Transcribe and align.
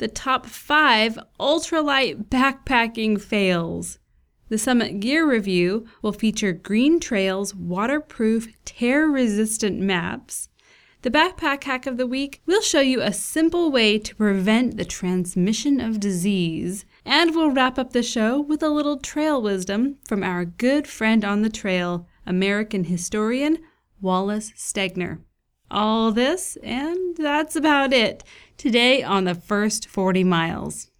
the 0.00 0.08
top 0.08 0.46
five 0.46 1.18
ultralight 1.38 2.24
backpacking 2.28 3.20
fails. 3.20 3.98
The 4.48 4.56
Summit 4.56 4.98
Gear 4.98 5.30
Review 5.30 5.86
will 6.02 6.12
feature 6.12 6.52
Green 6.52 6.98
Trail's 6.98 7.54
waterproof, 7.54 8.48
tear 8.64 9.06
resistant 9.06 9.78
maps. 9.78 10.48
The 11.02 11.10
Backpack 11.10 11.64
Hack 11.64 11.86
of 11.86 11.98
the 11.98 12.06
Week 12.06 12.40
will 12.46 12.62
show 12.62 12.80
you 12.80 13.02
a 13.02 13.12
simple 13.12 13.70
way 13.70 13.98
to 13.98 14.16
prevent 14.16 14.78
the 14.78 14.86
transmission 14.86 15.80
of 15.80 16.00
disease. 16.00 16.86
And 17.04 17.34
we'll 17.34 17.52
wrap 17.52 17.78
up 17.78 17.92
the 17.92 18.02
show 18.02 18.40
with 18.40 18.62
a 18.62 18.70
little 18.70 18.98
trail 18.98 19.40
wisdom 19.40 19.98
from 20.08 20.22
our 20.22 20.46
good 20.46 20.88
friend 20.88 21.24
on 21.24 21.42
the 21.42 21.50
trail, 21.50 22.08
American 22.26 22.84
historian 22.84 23.58
Wallace 24.00 24.50
Stegner. 24.56 25.20
All 25.70 26.10
this, 26.10 26.56
and 26.64 27.16
that's 27.16 27.54
about 27.54 27.92
it 27.92 28.24
today 28.60 29.02
on 29.02 29.24
the 29.24 29.34
first 29.34 29.88
40 29.88 30.22
miles. 30.22 30.90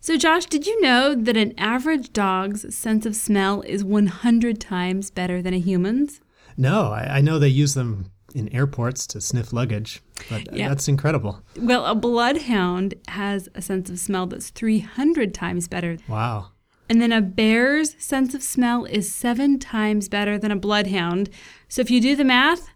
So, 0.00 0.18
Josh, 0.18 0.44
did 0.44 0.66
you 0.66 0.78
know 0.82 1.14
that 1.14 1.36
an 1.36 1.54
average 1.58 2.12
dog's 2.12 2.76
sense 2.76 3.06
of 3.06 3.16
smell 3.16 3.62
is 3.62 3.82
100 3.82 4.60
times 4.60 5.10
better 5.10 5.40
than 5.40 5.54
a 5.54 5.58
human's? 5.58 6.20
No, 6.58 6.92
I, 6.92 7.16
I 7.16 7.20
know 7.22 7.38
they 7.38 7.48
use 7.48 7.72
them 7.72 8.12
in 8.34 8.54
airports 8.54 9.06
to 9.08 9.20
sniff 9.22 9.50
luggage, 9.50 10.02
but 10.28 10.54
yeah. 10.54 10.68
that's 10.68 10.88
incredible. 10.88 11.42
Well, 11.56 11.86
a 11.86 11.94
bloodhound 11.94 12.94
has 13.08 13.48
a 13.54 13.62
sense 13.62 13.88
of 13.88 13.98
smell 13.98 14.26
that's 14.26 14.50
300 14.50 15.32
times 15.32 15.68
better. 15.68 15.96
Wow. 16.06 16.50
And 16.90 17.00
then 17.00 17.12
a 17.12 17.22
bear's 17.22 17.94
sense 17.98 18.34
of 18.34 18.42
smell 18.42 18.84
is 18.84 19.14
seven 19.14 19.58
times 19.58 20.10
better 20.10 20.38
than 20.38 20.50
a 20.50 20.56
bloodhound. 20.56 21.30
So 21.66 21.80
if 21.80 21.90
you 21.90 22.00
do 22.02 22.14
the 22.14 22.24
math, 22.24 22.68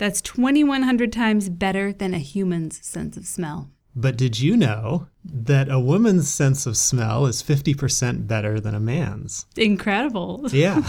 that's 0.00 0.22
2,100 0.22 1.12
times 1.12 1.50
better 1.50 1.92
than 1.92 2.14
a 2.14 2.18
human's 2.18 2.84
sense 2.84 3.18
of 3.18 3.26
smell. 3.26 3.68
But 3.94 4.16
did 4.16 4.40
you 4.40 4.56
know 4.56 5.08
that 5.22 5.68
a 5.68 5.78
woman's 5.78 6.32
sense 6.32 6.64
of 6.64 6.78
smell 6.78 7.26
is 7.26 7.42
50% 7.42 8.26
better 8.26 8.58
than 8.58 8.74
a 8.74 8.80
man's? 8.80 9.44
Incredible. 9.58 10.46
Yeah. 10.50 10.82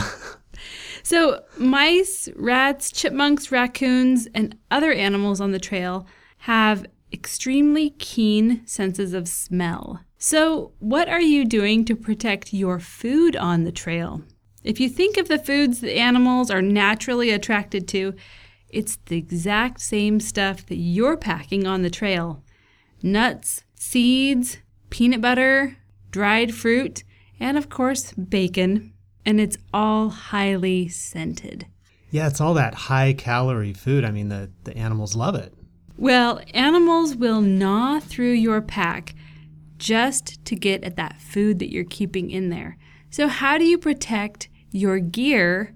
so, 1.04 1.44
mice, 1.58 2.30
rats, 2.38 2.90
chipmunks, 2.90 3.52
raccoons, 3.52 4.30
and 4.34 4.58
other 4.72 4.94
animals 4.94 5.42
on 5.42 5.52
the 5.52 5.60
trail 5.60 6.08
have 6.38 6.86
extremely 7.12 7.90
keen 8.00 8.66
senses 8.66 9.14
of 9.14 9.28
smell. 9.28 10.00
So, 10.18 10.72
what 10.80 11.10
are 11.10 11.20
you 11.20 11.44
doing 11.44 11.84
to 11.84 11.98
protect 11.98 12.54
your 12.54 12.80
food 12.80 13.36
on 13.36 13.66
the 13.66 13.74
trail? 13.74 14.22
If 14.64 14.80
you 14.80 14.88
think 14.88 15.18
of 15.18 15.28
the 15.28 15.40
foods 15.40 15.82
that 15.82 15.98
animals 15.98 16.50
are 16.50 16.62
naturally 16.62 17.32
attracted 17.32 17.90
to, 17.90 18.14
it's 18.74 18.98
the 19.06 19.18
exact 19.18 19.82
same 19.82 20.20
stuff 20.20 20.66
that 20.68 20.78
you're 20.78 21.18
packing 21.18 21.68
on 21.68 21.82
the 21.82 21.90
trail 21.90 22.44
nuts, 23.04 23.64
seeds, 23.76 24.60
peanut 24.90 25.22
butter, 25.22 25.78
dried 26.12 26.54
fruit, 26.54 27.04
and 27.40 27.58
of 27.58 27.70
course, 27.70 28.14
bacon. 28.14 28.94
And 29.26 29.40
it's 29.40 29.58
all 29.74 30.10
highly 30.10 30.88
scented. 30.88 31.68
Yeah, 32.12 32.28
it's 32.28 32.42
all 32.42 32.54
that 32.56 32.74
high 32.74 33.14
calorie 33.14 33.74
food. 33.74 34.04
I 34.04 34.12
mean, 34.12 34.30
the, 34.30 34.52
the 34.64 34.76
animals 34.76 35.16
love 35.16 35.36
it. 35.36 35.54
Well, 35.98 36.42
animals 36.54 37.16
will 37.16 37.42
gnaw 37.42 38.00
through 38.00 38.32
your 38.32 38.62
pack 38.62 39.16
just 39.78 40.44
to 40.46 40.56
get 40.56 40.84
at 40.84 40.96
that 40.96 41.22
food 41.22 41.60
that 41.60 41.72
you're 41.72 41.84
keeping 41.84 42.32
in 42.32 42.50
there. 42.50 42.78
So, 43.10 43.28
how 43.28 43.58
do 43.58 43.66
you 43.66 43.78
protect 43.78 44.50
your 44.72 45.00
gear 45.00 45.74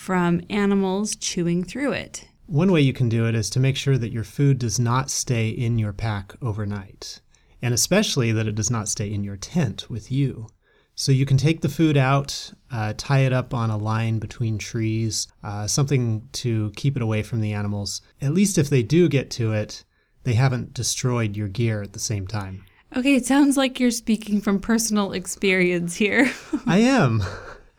from 0.00 0.40
animals 0.48 1.14
chewing 1.14 1.62
through 1.62 1.92
it. 1.92 2.26
One 2.46 2.72
way 2.72 2.80
you 2.80 2.94
can 2.94 3.10
do 3.10 3.26
it 3.26 3.34
is 3.34 3.50
to 3.50 3.60
make 3.60 3.76
sure 3.76 3.98
that 3.98 4.10
your 4.10 4.24
food 4.24 4.58
does 4.58 4.80
not 4.80 5.10
stay 5.10 5.50
in 5.50 5.78
your 5.78 5.92
pack 5.92 6.32
overnight, 6.40 7.20
and 7.60 7.74
especially 7.74 8.32
that 8.32 8.48
it 8.48 8.54
does 8.54 8.70
not 8.70 8.88
stay 8.88 9.12
in 9.12 9.24
your 9.24 9.36
tent 9.36 9.90
with 9.90 10.10
you. 10.10 10.46
So 10.94 11.12
you 11.12 11.26
can 11.26 11.36
take 11.36 11.60
the 11.60 11.68
food 11.68 11.98
out, 11.98 12.50
uh, 12.72 12.94
tie 12.96 13.20
it 13.20 13.34
up 13.34 13.52
on 13.52 13.68
a 13.68 13.76
line 13.76 14.18
between 14.18 14.56
trees, 14.56 15.28
uh, 15.44 15.66
something 15.66 16.26
to 16.32 16.72
keep 16.76 16.96
it 16.96 17.02
away 17.02 17.22
from 17.22 17.42
the 17.42 17.52
animals. 17.52 18.00
At 18.22 18.32
least 18.32 18.56
if 18.56 18.70
they 18.70 18.82
do 18.82 19.06
get 19.06 19.30
to 19.32 19.52
it, 19.52 19.84
they 20.24 20.32
haven't 20.32 20.72
destroyed 20.72 21.36
your 21.36 21.48
gear 21.48 21.82
at 21.82 21.92
the 21.92 21.98
same 21.98 22.26
time. 22.26 22.64
Okay, 22.96 23.16
it 23.16 23.26
sounds 23.26 23.58
like 23.58 23.78
you're 23.78 23.90
speaking 23.90 24.40
from 24.40 24.60
personal 24.60 25.12
experience 25.12 25.94
here. 25.94 26.32
I 26.66 26.78
am. 26.78 27.22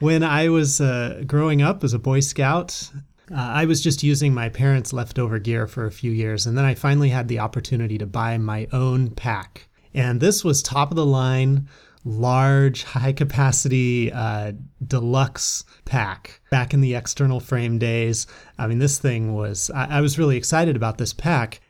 When 0.01 0.23
I 0.23 0.49
was 0.49 0.81
uh, 0.81 1.21
growing 1.27 1.61
up 1.61 1.83
as 1.83 1.93
a 1.93 1.99
Boy 1.99 2.21
Scout, 2.21 2.89
uh, 3.31 3.35
I 3.35 3.65
was 3.65 3.83
just 3.83 4.01
using 4.01 4.33
my 4.33 4.49
parents' 4.49 4.93
leftover 4.93 5.37
gear 5.37 5.67
for 5.67 5.85
a 5.85 5.91
few 5.91 6.09
years, 6.09 6.47
and 6.47 6.57
then 6.57 6.65
I 6.65 6.73
finally 6.73 7.09
had 7.09 7.27
the 7.27 7.37
opportunity 7.37 7.99
to 7.99 8.07
buy 8.07 8.39
my 8.39 8.67
own 8.73 9.11
pack. 9.11 9.69
And 9.93 10.19
this 10.19 10.43
was 10.43 10.63
top 10.63 10.89
of 10.89 10.95
the 10.95 11.05
line, 11.05 11.67
large, 12.03 12.83
high 12.95 13.13
capacity, 13.13 14.11
uh, 14.11 14.53
deluxe 14.87 15.65
pack 15.85 16.41
back 16.49 16.73
in 16.73 16.81
the 16.81 16.95
external 16.95 17.39
frame 17.39 17.77
days. 17.77 18.25
I 18.57 18.65
mean, 18.65 18.79
this 18.79 18.97
thing 18.97 19.35
was, 19.35 19.69
I, 19.69 19.99
I 19.99 20.01
was 20.01 20.17
really 20.17 20.35
excited 20.35 20.75
about 20.75 20.97
this 20.97 21.13
pack. 21.13 21.61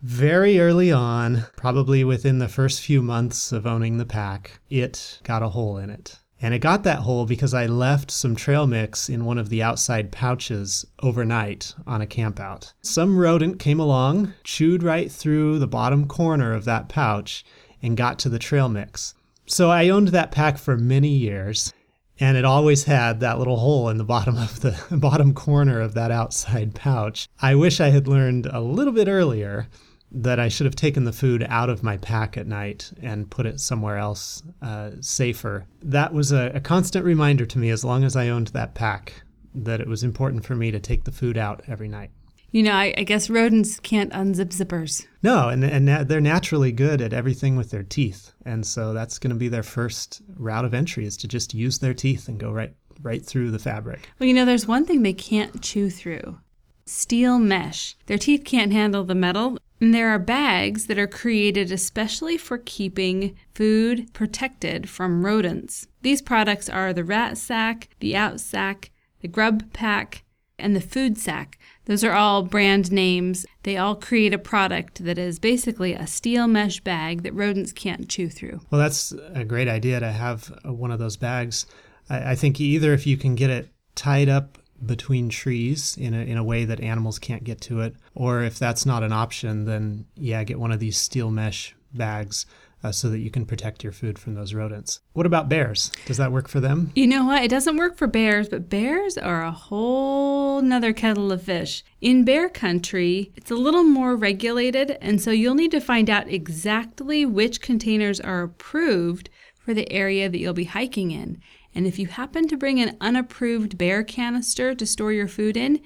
Very 0.00 0.60
early 0.60 0.92
on, 0.92 1.44
probably 1.56 2.04
within 2.04 2.38
the 2.38 2.46
first 2.46 2.82
few 2.82 3.02
months 3.02 3.50
of 3.50 3.66
owning 3.66 3.98
the 3.98 4.06
pack, 4.06 4.60
it 4.70 5.18
got 5.24 5.42
a 5.42 5.48
hole 5.48 5.76
in 5.76 5.90
it. 5.90 6.20
And 6.42 6.54
it 6.54 6.60
got 6.60 6.84
that 6.84 7.00
hole 7.00 7.26
because 7.26 7.52
I 7.52 7.66
left 7.66 8.10
some 8.10 8.34
trail 8.34 8.66
mix 8.66 9.10
in 9.10 9.26
one 9.26 9.36
of 9.36 9.50
the 9.50 9.62
outside 9.62 10.10
pouches 10.10 10.86
overnight 11.02 11.74
on 11.86 12.00
a 12.00 12.06
campout. 12.06 12.72
Some 12.80 13.18
rodent 13.18 13.58
came 13.58 13.78
along, 13.78 14.32
chewed 14.42 14.82
right 14.82 15.12
through 15.12 15.58
the 15.58 15.66
bottom 15.66 16.06
corner 16.06 16.54
of 16.54 16.64
that 16.64 16.88
pouch, 16.88 17.44
and 17.82 17.96
got 17.96 18.18
to 18.20 18.30
the 18.30 18.38
trail 18.38 18.68
mix. 18.68 19.14
So 19.46 19.70
I 19.70 19.90
owned 19.90 20.08
that 20.08 20.32
pack 20.32 20.56
for 20.56 20.78
many 20.78 21.08
years, 21.08 21.74
and 22.18 22.38
it 22.38 22.44
always 22.44 22.84
had 22.84 23.20
that 23.20 23.38
little 23.38 23.56
hole 23.56 23.90
in 23.90 23.98
the 23.98 24.04
bottom 24.04 24.38
of 24.38 24.60
the 24.60 24.78
bottom 24.96 25.34
corner 25.34 25.80
of 25.80 25.92
that 25.94 26.10
outside 26.10 26.74
pouch. 26.74 27.28
I 27.42 27.54
wish 27.54 27.80
I 27.80 27.90
had 27.90 28.08
learned 28.08 28.46
a 28.46 28.60
little 28.60 28.94
bit 28.94 29.08
earlier 29.08 29.68
that 30.12 30.40
I 30.40 30.48
should 30.48 30.66
have 30.66 30.76
taken 30.76 31.04
the 31.04 31.12
food 31.12 31.46
out 31.48 31.70
of 31.70 31.82
my 31.82 31.96
pack 31.96 32.36
at 32.36 32.46
night 32.46 32.92
and 33.00 33.30
put 33.30 33.46
it 33.46 33.60
somewhere 33.60 33.96
else 33.96 34.42
uh, 34.60 34.90
safer. 35.00 35.66
That 35.82 36.12
was 36.12 36.32
a, 36.32 36.50
a 36.54 36.60
constant 36.60 37.04
reminder 37.04 37.46
to 37.46 37.58
me 37.58 37.70
as 37.70 37.84
long 37.84 38.04
as 38.04 38.16
I 38.16 38.28
owned 38.28 38.48
that 38.48 38.74
pack 38.74 39.22
that 39.54 39.80
it 39.80 39.86
was 39.86 40.02
important 40.02 40.44
for 40.44 40.54
me 40.54 40.70
to 40.70 40.80
take 40.80 41.04
the 41.04 41.12
food 41.12 41.36
out 41.36 41.62
every 41.68 41.88
night. 41.88 42.10
You 42.52 42.64
know, 42.64 42.72
I, 42.72 42.92
I 42.96 43.04
guess 43.04 43.30
rodents 43.30 43.78
can't 43.78 44.12
unzip 44.12 44.48
zippers. 44.48 45.06
No, 45.22 45.48
and, 45.48 45.62
and 45.62 46.08
they're 46.08 46.20
naturally 46.20 46.72
good 46.72 47.00
at 47.00 47.12
everything 47.12 47.56
with 47.56 47.70
their 47.70 47.84
teeth. 47.84 48.32
And 48.44 48.66
so 48.66 48.92
that's 48.92 49.20
going 49.20 49.30
to 49.30 49.38
be 49.38 49.48
their 49.48 49.62
first 49.62 50.20
route 50.36 50.64
of 50.64 50.74
entry 50.74 51.06
is 51.06 51.16
to 51.18 51.28
just 51.28 51.54
use 51.54 51.78
their 51.78 51.94
teeth 51.94 52.28
and 52.28 52.38
go 52.38 52.50
right 52.50 52.74
right 53.02 53.24
through 53.24 53.50
the 53.50 53.58
fabric. 53.58 54.10
Well, 54.18 54.26
you 54.26 54.34
know, 54.34 54.44
there's 54.44 54.66
one 54.66 54.84
thing 54.84 55.02
they 55.02 55.14
can't 55.14 55.62
chew 55.62 55.88
through 55.88 56.38
steel 56.86 57.38
mesh. 57.38 57.96
Their 58.06 58.18
teeth 58.18 58.44
can't 58.44 58.72
handle 58.72 59.04
the 59.04 59.14
metal, 59.14 59.58
and 59.80 59.94
there 59.94 60.10
are 60.10 60.18
bags 60.18 60.86
that 60.86 60.98
are 60.98 61.06
created 61.06 61.72
especially 61.72 62.36
for 62.36 62.58
keeping 62.58 63.36
food 63.54 64.12
protected 64.12 64.88
from 64.88 65.24
rodents. 65.24 65.86
These 66.02 66.22
products 66.22 66.68
are 66.68 66.92
the 66.92 67.04
rat 67.04 67.38
sack, 67.38 67.88
the 68.00 68.14
out 68.16 68.40
sack, 68.40 68.90
the 69.20 69.28
grub 69.28 69.72
pack, 69.72 70.24
and 70.58 70.76
the 70.76 70.80
food 70.80 71.16
sack. 71.16 71.58
Those 71.86 72.04
are 72.04 72.12
all 72.12 72.42
brand 72.42 72.92
names. 72.92 73.46
They 73.62 73.76
all 73.76 73.94
create 73.96 74.34
a 74.34 74.38
product 74.38 75.04
that 75.04 75.18
is 75.18 75.38
basically 75.38 75.94
a 75.94 76.06
steel 76.06 76.46
mesh 76.46 76.80
bag 76.80 77.22
that 77.22 77.34
rodents 77.34 77.72
can't 77.72 78.08
chew 78.08 78.28
through. 78.28 78.60
Well, 78.70 78.80
that's 78.80 79.12
a 79.34 79.44
great 79.44 79.68
idea 79.68 79.98
to 80.00 80.12
have 80.12 80.52
uh, 80.64 80.72
one 80.72 80.90
of 80.90 80.98
those 80.98 81.16
bags. 81.16 81.66
I, 82.08 82.32
I 82.32 82.34
think 82.34 82.60
either 82.60 82.92
if 82.92 83.06
you 83.06 83.16
can 83.16 83.34
get 83.34 83.50
it 83.50 83.70
tied 83.94 84.28
up 84.28 84.58
between 84.84 85.28
trees 85.28 85.96
in 85.98 86.14
a, 86.14 86.18
in 86.18 86.36
a 86.36 86.44
way 86.44 86.64
that 86.64 86.80
animals 86.80 87.18
can't 87.18 87.44
get 87.44 87.60
to 87.62 87.80
it. 87.80 87.94
Or 88.14 88.42
if 88.42 88.58
that's 88.58 88.84
not 88.84 89.02
an 89.02 89.12
option, 89.12 89.64
then 89.64 90.06
yeah, 90.16 90.42
get 90.44 90.58
one 90.58 90.72
of 90.72 90.80
these 90.80 90.96
steel 90.96 91.30
mesh 91.30 91.74
bags 91.92 92.46
uh, 92.82 92.92
so 92.92 93.10
that 93.10 93.18
you 93.18 93.30
can 93.30 93.44
protect 93.44 93.84
your 93.84 93.92
food 93.92 94.18
from 94.18 94.34
those 94.34 94.54
rodents. 94.54 95.00
What 95.12 95.26
about 95.26 95.48
bears? 95.48 95.92
Does 96.06 96.16
that 96.16 96.32
work 96.32 96.48
for 96.48 96.60
them? 96.60 96.92
You 96.94 97.06
know 97.06 97.26
what? 97.26 97.42
It 97.42 97.50
doesn't 97.50 97.76
work 97.76 97.96
for 97.96 98.06
bears, 98.06 98.48
but 98.48 98.70
bears 98.70 99.18
are 99.18 99.42
a 99.42 99.50
whole 99.50 100.62
nother 100.62 100.92
kettle 100.92 101.32
of 101.32 101.42
fish. 101.42 101.84
In 102.00 102.24
bear 102.24 102.48
country, 102.48 103.32
it's 103.36 103.50
a 103.50 103.56
little 103.56 103.84
more 103.84 104.16
regulated, 104.16 104.96
and 105.00 105.20
so 105.20 105.30
you'll 105.30 105.54
need 105.54 105.72
to 105.72 105.80
find 105.80 106.08
out 106.08 106.28
exactly 106.28 107.26
which 107.26 107.60
containers 107.60 108.20
are 108.20 108.42
approved 108.42 109.28
for 109.58 109.74
the 109.74 109.90
area 109.92 110.28
that 110.28 110.38
you'll 110.38 110.54
be 110.54 110.64
hiking 110.64 111.10
in. 111.10 111.40
And 111.74 111.86
if 111.86 111.98
you 111.98 112.06
happen 112.06 112.48
to 112.48 112.56
bring 112.56 112.80
an 112.80 112.96
unapproved 113.00 113.78
bear 113.78 114.02
canister 114.02 114.74
to 114.74 114.86
store 114.86 115.12
your 115.12 115.28
food 115.28 115.56
in, 115.56 115.80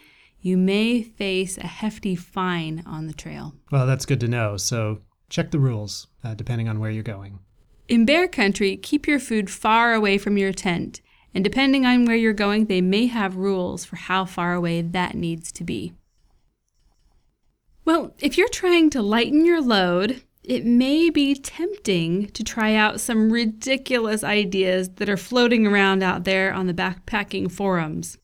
you 0.45 0.59
may 0.59 1.03
face 1.03 1.57
a 1.57 1.67
hefty 1.67 2.15
fine 2.15 2.83
on 2.85 3.07
the 3.07 3.15
trail. 3.15 3.55
Well, 3.73 3.87
that's 3.87 4.05
good 4.05 4.21
to 4.21 4.29
know. 4.29 4.59
So 4.59 5.01
check 5.31 5.51
the 5.51 5.59
rules 5.59 6.07
uh, 6.23 6.35
depending 6.35 6.69
on 6.69 6.79
where 6.79 6.91
you're 6.91 7.03
going. 7.03 7.39
In 7.89 8.05
bear 8.05 8.29
country, 8.29 8.77
keep 8.77 9.07
your 9.07 9.19
food 9.19 9.49
far 9.49 9.95
away 9.95 10.19
from 10.19 10.37
your 10.37 10.53
tent. 10.53 11.01
And 11.35 11.43
depending 11.43 11.87
on 11.87 12.05
where 12.05 12.15
you're 12.15 12.35
going, 12.35 12.67
they 12.67 12.83
may 12.83 13.07
have 13.07 13.37
rules 13.37 13.87
for 13.87 13.97
how 13.97 14.27
far 14.27 14.53
away 14.53 14.83
that 14.83 15.15
needs 15.15 15.51
to 15.53 15.65
be. 15.65 15.95
Well, 17.87 18.15
if 18.19 18.37
you're 18.37 18.49
trying 18.51 18.91
to 18.91 19.01
lighten 19.01 19.47
your 19.47 19.63
load, 19.63 20.23
it 20.43 20.67
may 20.67 21.09
be 21.09 21.35
tempting 21.35 22.27
to 22.33 22.45
try 22.45 22.75
out 22.75 23.01
some 23.01 23.33
ridiculous 23.33 24.23
ideas 24.23 24.91
that 24.97 25.09
are 25.09 25.17
floating 25.17 25.67
around 25.67 26.03
out 26.03 26.25
there 26.25 26.53
on 26.53 26.67
the 26.67 26.75
backpacking 26.75 27.51
forums. 27.51 28.19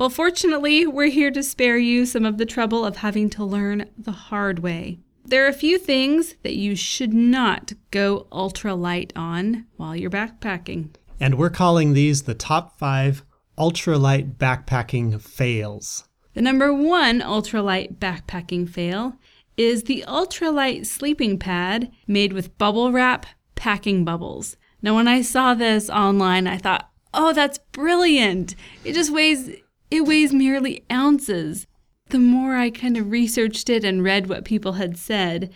Well, 0.00 0.08
fortunately, 0.08 0.86
we're 0.86 1.10
here 1.10 1.30
to 1.30 1.42
spare 1.42 1.76
you 1.76 2.06
some 2.06 2.24
of 2.24 2.38
the 2.38 2.46
trouble 2.46 2.86
of 2.86 2.96
having 2.96 3.28
to 3.30 3.44
learn 3.44 3.90
the 3.98 4.12
hard 4.12 4.60
way. 4.60 5.00
There 5.26 5.44
are 5.44 5.48
a 5.48 5.52
few 5.52 5.76
things 5.76 6.36
that 6.42 6.56
you 6.56 6.74
should 6.74 7.12
not 7.12 7.74
go 7.90 8.26
ultra 8.32 8.74
light 8.74 9.12
on 9.14 9.66
while 9.76 9.94
you're 9.94 10.08
backpacking. 10.08 10.94
And 11.20 11.34
we're 11.34 11.50
calling 11.50 11.92
these 11.92 12.22
the 12.22 12.32
top 12.32 12.78
five 12.78 13.26
ultralight 13.58 14.36
backpacking 14.36 15.20
fails. 15.20 16.08
The 16.32 16.40
number 16.40 16.72
one 16.72 17.20
ultralight 17.20 17.98
backpacking 17.98 18.70
fail 18.70 19.16
is 19.58 19.82
the 19.82 20.02
ultralight 20.08 20.86
sleeping 20.86 21.38
pad 21.38 21.92
made 22.06 22.32
with 22.32 22.56
bubble 22.56 22.90
wrap 22.90 23.26
packing 23.54 24.06
bubbles. 24.06 24.56
Now, 24.80 24.94
when 24.94 25.08
I 25.08 25.20
saw 25.20 25.52
this 25.52 25.90
online, 25.90 26.46
I 26.46 26.56
thought, 26.56 26.90
oh, 27.12 27.34
that's 27.34 27.58
brilliant. 27.72 28.54
It 28.82 28.94
just 28.94 29.12
weighs, 29.12 29.50
it 29.90 30.02
weighs 30.02 30.32
merely 30.32 30.84
ounces. 30.90 31.66
The 32.08 32.18
more 32.18 32.56
I 32.56 32.70
kind 32.70 32.96
of 32.96 33.10
researched 33.10 33.70
it 33.70 33.84
and 33.84 34.02
read 34.02 34.28
what 34.28 34.44
people 34.44 34.72
had 34.72 34.96
said, 34.96 35.52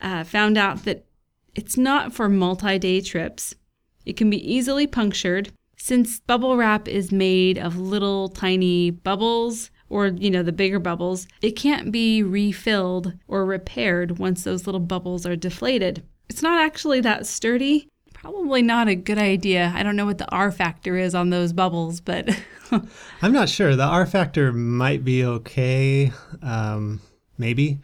uh, 0.00 0.24
found 0.24 0.56
out 0.56 0.84
that 0.84 1.04
it's 1.54 1.76
not 1.76 2.12
for 2.12 2.28
multi 2.28 2.78
day 2.78 3.00
trips. 3.00 3.54
It 4.04 4.16
can 4.16 4.30
be 4.30 4.52
easily 4.52 4.86
punctured. 4.86 5.50
Since 5.76 6.20
bubble 6.20 6.56
wrap 6.56 6.88
is 6.88 7.12
made 7.12 7.58
of 7.58 7.78
little 7.78 8.28
tiny 8.28 8.90
bubbles, 8.90 9.70
or 9.88 10.08
you 10.08 10.30
know 10.30 10.42
the 10.42 10.52
bigger 10.52 10.78
bubbles, 10.78 11.26
it 11.40 11.52
can't 11.52 11.92
be 11.92 12.22
refilled 12.22 13.14
or 13.26 13.44
repaired 13.44 14.18
once 14.18 14.44
those 14.44 14.66
little 14.66 14.80
bubbles 14.80 15.26
are 15.26 15.36
deflated. 15.36 16.04
It's 16.28 16.42
not 16.42 16.60
actually 16.60 17.00
that 17.02 17.26
sturdy. 17.26 17.88
Probably 18.12 18.62
not 18.62 18.88
a 18.88 18.94
good 18.94 19.18
idea. 19.18 19.72
I 19.74 19.82
don't 19.82 19.96
know 19.96 20.06
what 20.06 20.18
the 20.18 20.30
R 20.30 20.50
factor 20.50 20.96
is 20.96 21.14
on 21.14 21.30
those 21.30 21.52
bubbles, 21.52 22.00
but 22.00 22.28
I'm 23.22 23.32
not 23.32 23.48
sure. 23.48 23.76
The 23.76 23.84
R 23.84 24.06
factor 24.06 24.52
might 24.52 25.04
be 25.04 25.24
okay, 25.24 26.12
um, 26.42 27.00
maybe. 27.36 27.80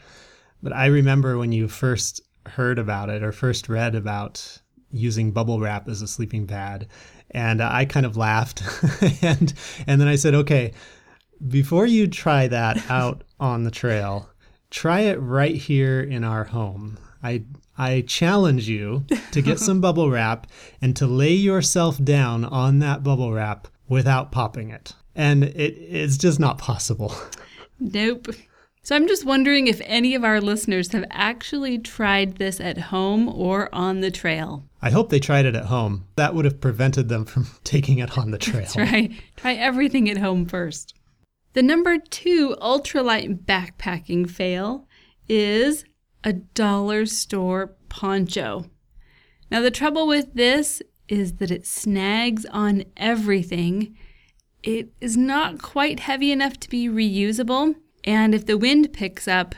But 0.62 0.72
I 0.72 0.86
remember 0.86 1.38
when 1.38 1.52
you 1.52 1.68
first 1.68 2.22
heard 2.46 2.78
about 2.78 3.10
it 3.10 3.22
or 3.22 3.32
first 3.32 3.68
read 3.68 3.94
about 3.94 4.60
using 4.90 5.32
bubble 5.32 5.60
wrap 5.60 5.88
as 5.88 6.02
a 6.02 6.08
sleeping 6.08 6.46
pad. 6.46 6.86
And 7.30 7.62
I 7.62 7.84
kind 7.84 8.06
of 8.06 8.16
laughed. 8.16 8.62
and 9.22 9.52
and 9.86 10.00
then 10.00 10.08
I 10.08 10.16
said, 10.16 10.34
okay, 10.34 10.72
before 11.48 11.86
you 11.86 12.06
try 12.06 12.48
that 12.48 12.78
out 12.90 13.24
on 13.40 13.64
the 13.64 13.70
trail, 13.70 14.30
try 14.70 15.00
it 15.00 15.16
right 15.16 15.56
here 15.56 16.00
in 16.00 16.24
our 16.24 16.44
home. 16.44 16.98
I 17.22 17.44
I 17.76 18.02
challenge 18.02 18.68
you 18.68 19.04
to 19.32 19.42
get 19.42 19.58
some 19.58 19.80
bubble 19.80 20.10
wrap 20.10 20.46
and 20.80 20.94
to 20.96 21.06
lay 21.06 21.32
yourself 21.32 22.02
down 22.02 22.44
on 22.44 22.78
that 22.78 23.02
bubble 23.02 23.32
wrap 23.32 23.66
without 23.88 24.32
popping 24.32 24.70
it. 24.70 24.94
And 25.14 25.44
it, 25.44 25.74
it's 25.78 26.16
just 26.16 26.40
not 26.40 26.58
possible. 26.58 27.14
Nope. 27.80 28.28
So 28.84 28.94
I'm 28.94 29.08
just 29.08 29.24
wondering 29.24 29.66
if 29.66 29.80
any 29.84 30.14
of 30.14 30.24
our 30.24 30.42
listeners 30.42 30.92
have 30.92 31.06
actually 31.10 31.78
tried 31.78 32.36
this 32.36 32.60
at 32.60 32.76
home 32.76 33.30
or 33.30 33.74
on 33.74 34.00
the 34.00 34.10
trail. 34.10 34.68
I 34.82 34.90
hope 34.90 35.08
they 35.08 35.18
tried 35.18 35.46
it 35.46 35.56
at 35.56 35.64
home. 35.64 36.06
That 36.16 36.34
would 36.34 36.44
have 36.44 36.60
prevented 36.60 37.08
them 37.08 37.24
from 37.24 37.46
taking 37.64 37.98
it 37.98 38.18
on 38.18 38.30
the 38.30 38.38
trail. 38.38 38.60
That's 38.60 38.76
right. 38.76 39.10
Try 39.36 39.54
everything 39.54 40.10
at 40.10 40.18
home 40.18 40.44
first. 40.44 40.94
The 41.54 41.62
number 41.62 41.96
two 41.98 42.56
ultralight 42.60 43.44
backpacking 43.46 44.28
fail 44.28 44.86
is 45.28 45.84
a 46.22 46.34
dollar 46.34 47.06
store 47.06 47.74
poncho. 47.88 48.66
Now, 49.50 49.62
the 49.62 49.70
trouble 49.70 50.06
with 50.06 50.34
this 50.34 50.82
is 51.08 51.34
that 51.34 51.50
it 51.50 51.66
snags 51.66 52.46
on 52.46 52.84
everything. 52.96 53.96
It 54.62 54.90
is 55.00 55.16
not 55.16 55.60
quite 55.60 56.00
heavy 56.00 56.32
enough 56.32 56.58
to 56.60 56.68
be 56.68 56.88
reusable 56.88 57.74
and 58.04 58.34
if 58.34 58.46
the 58.46 58.58
wind 58.58 58.92
picks 58.92 59.26
up, 59.26 59.54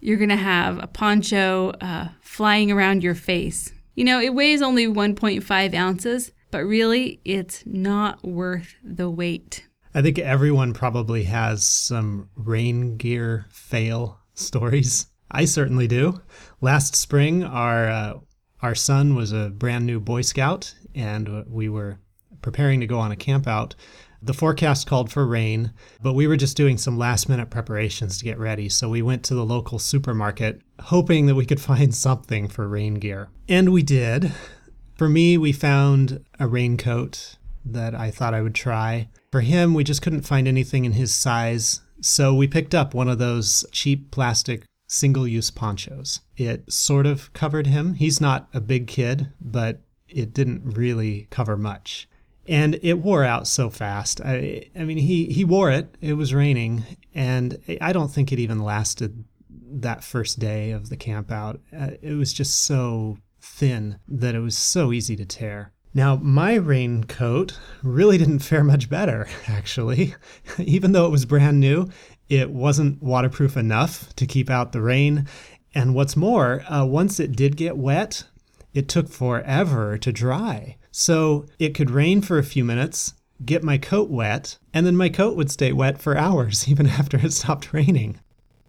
you're 0.00 0.18
going 0.18 0.28
to 0.28 0.36
have 0.36 0.82
a 0.82 0.88
poncho 0.88 1.70
uh, 1.80 2.08
flying 2.20 2.70
around 2.70 3.02
your 3.02 3.14
face. 3.14 3.72
You 3.94 4.04
know, 4.04 4.20
it 4.20 4.34
weighs 4.34 4.60
only 4.60 4.86
1.5 4.86 5.74
ounces, 5.74 6.32
but 6.50 6.64
really 6.64 7.20
it's 7.24 7.62
not 7.64 8.22
worth 8.24 8.74
the 8.82 9.08
weight. 9.08 9.66
I 9.94 10.02
think 10.02 10.18
everyone 10.18 10.74
probably 10.74 11.24
has 11.24 11.64
some 11.64 12.28
rain 12.34 12.96
gear 12.96 13.46
fail 13.50 14.18
stories. 14.34 15.06
I 15.30 15.44
certainly 15.46 15.86
do. 15.86 16.20
Last 16.60 16.94
spring, 16.94 17.42
our 17.42 17.88
uh, 17.88 18.14
our 18.66 18.74
son 18.74 19.14
was 19.14 19.30
a 19.30 19.50
brand 19.50 19.86
new 19.86 20.00
Boy 20.00 20.22
Scout, 20.22 20.74
and 20.92 21.28
uh, 21.28 21.44
we 21.48 21.68
were 21.68 22.00
preparing 22.42 22.80
to 22.80 22.86
go 22.88 22.98
on 22.98 23.12
a 23.12 23.16
camp 23.16 23.46
out 23.46 23.76
the 24.20 24.34
forecast 24.34 24.88
called 24.88 25.12
for 25.12 25.24
rain, 25.24 25.72
but 26.02 26.14
we 26.14 26.26
were 26.26 26.36
just 26.36 26.56
doing 26.56 26.76
some 26.76 26.98
last 26.98 27.28
minute 27.28 27.48
preparations 27.48 28.18
to 28.18 28.24
get 28.24 28.40
ready. 28.40 28.68
So 28.68 28.88
we 28.88 29.02
went 29.02 29.22
to 29.26 29.36
the 29.36 29.44
local 29.44 29.78
supermarket 29.78 30.62
hoping 30.80 31.26
that 31.26 31.36
we 31.36 31.46
could 31.46 31.60
find 31.72 31.94
something 31.94 32.48
for 32.48 32.66
rain 32.66 32.94
gear. 32.94 33.28
And 33.48 33.72
we 33.72 33.84
did. 33.84 34.32
For 34.96 35.08
me, 35.08 35.38
we 35.38 35.52
found 35.52 36.24
a 36.40 36.48
raincoat 36.48 37.36
that 37.64 37.94
I 37.94 38.10
thought 38.10 38.34
I 38.34 38.42
would 38.42 38.54
try. 38.56 39.10
For 39.30 39.42
him, 39.42 39.74
we 39.74 39.84
just 39.84 40.02
couldn't 40.02 40.22
find 40.22 40.48
anything 40.48 40.84
in 40.84 40.92
his 40.92 41.14
size. 41.14 41.82
So 42.00 42.34
we 42.34 42.48
picked 42.48 42.74
up 42.74 42.94
one 42.94 43.08
of 43.08 43.18
those 43.18 43.64
cheap 43.70 44.10
plastic 44.10 44.64
single 44.96 45.26
use 45.26 45.50
ponchos. 45.50 46.20
It 46.36 46.72
sort 46.72 47.06
of 47.06 47.32
covered 47.32 47.66
him. 47.66 47.94
He's 47.94 48.20
not 48.20 48.48
a 48.52 48.60
big 48.60 48.86
kid, 48.86 49.28
but 49.40 49.80
it 50.08 50.32
didn't 50.32 50.76
really 50.76 51.26
cover 51.30 51.56
much 51.56 52.08
and 52.48 52.78
it 52.82 52.94
wore 52.94 53.24
out 53.24 53.46
so 53.46 53.70
fast. 53.70 54.20
I, 54.20 54.68
I 54.78 54.84
mean, 54.84 54.98
he 54.98 55.26
he 55.26 55.44
wore 55.44 55.70
it. 55.70 55.94
It 56.00 56.14
was 56.14 56.34
raining, 56.34 56.84
and 57.14 57.58
I 57.80 57.92
don't 57.92 58.10
think 58.10 58.32
it 58.32 58.38
even 58.38 58.62
lasted 58.62 59.24
that 59.48 60.04
first 60.04 60.38
day 60.38 60.70
of 60.70 60.88
the 60.88 60.96
camp 60.96 61.30
out. 61.30 61.60
Uh, 61.76 61.90
it 62.02 62.14
was 62.14 62.32
just 62.32 62.62
so 62.62 63.18
thin 63.40 63.98
that 64.08 64.34
it 64.34 64.40
was 64.40 64.56
so 64.56 64.92
easy 64.92 65.16
to 65.16 65.24
tear. 65.24 65.72
Now, 65.94 66.16
my 66.16 66.54
raincoat 66.54 67.58
really 67.82 68.18
didn't 68.18 68.40
fare 68.40 68.64
much 68.64 68.90
better, 68.90 69.28
actually. 69.48 70.14
even 70.58 70.92
though 70.92 71.06
it 71.06 71.10
was 71.10 71.24
brand 71.24 71.58
new, 71.58 71.88
it 72.28 72.50
wasn't 72.50 73.02
waterproof 73.02 73.56
enough 73.56 74.14
to 74.16 74.26
keep 74.26 74.50
out 74.50 74.72
the 74.72 74.80
rain. 74.80 75.26
And 75.74 75.94
what's 75.94 76.16
more, 76.16 76.64
uh, 76.70 76.84
once 76.84 77.20
it 77.20 77.36
did 77.36 77.56
get 77.56 77.76
wet, 77.76 78.24
it 78.74 78.88
took 78.88 79.08
forever 79.08 79.96
to 79.98 80.12
dry. 80.12 80.76
So 80.90 81.46
it 81.58 81.74
could 81.74 81.90
rain 81.90 82.22
for 82.22 82.38
a 82.38 82.44
few 82.44 82.64
minutes, 82.64 83.14
get 83.44 83.62
my 83.62 83.78
coat 83.78 84.10
wet, 84.10 84.58
and 84.72 84.86
then 84.86 84.96
my 84.96 85.08
coat 85.08 85.36
would 85.36 85.50
stay 85.50 85.72
wet 85.72 86.00
for 86.00 86.16
hours 86.18 86.68
even 86.68 86.86
after 86.86 87.18
it 87.18 87.32
stopped 87.32 87.72
raining. 87.72 88.20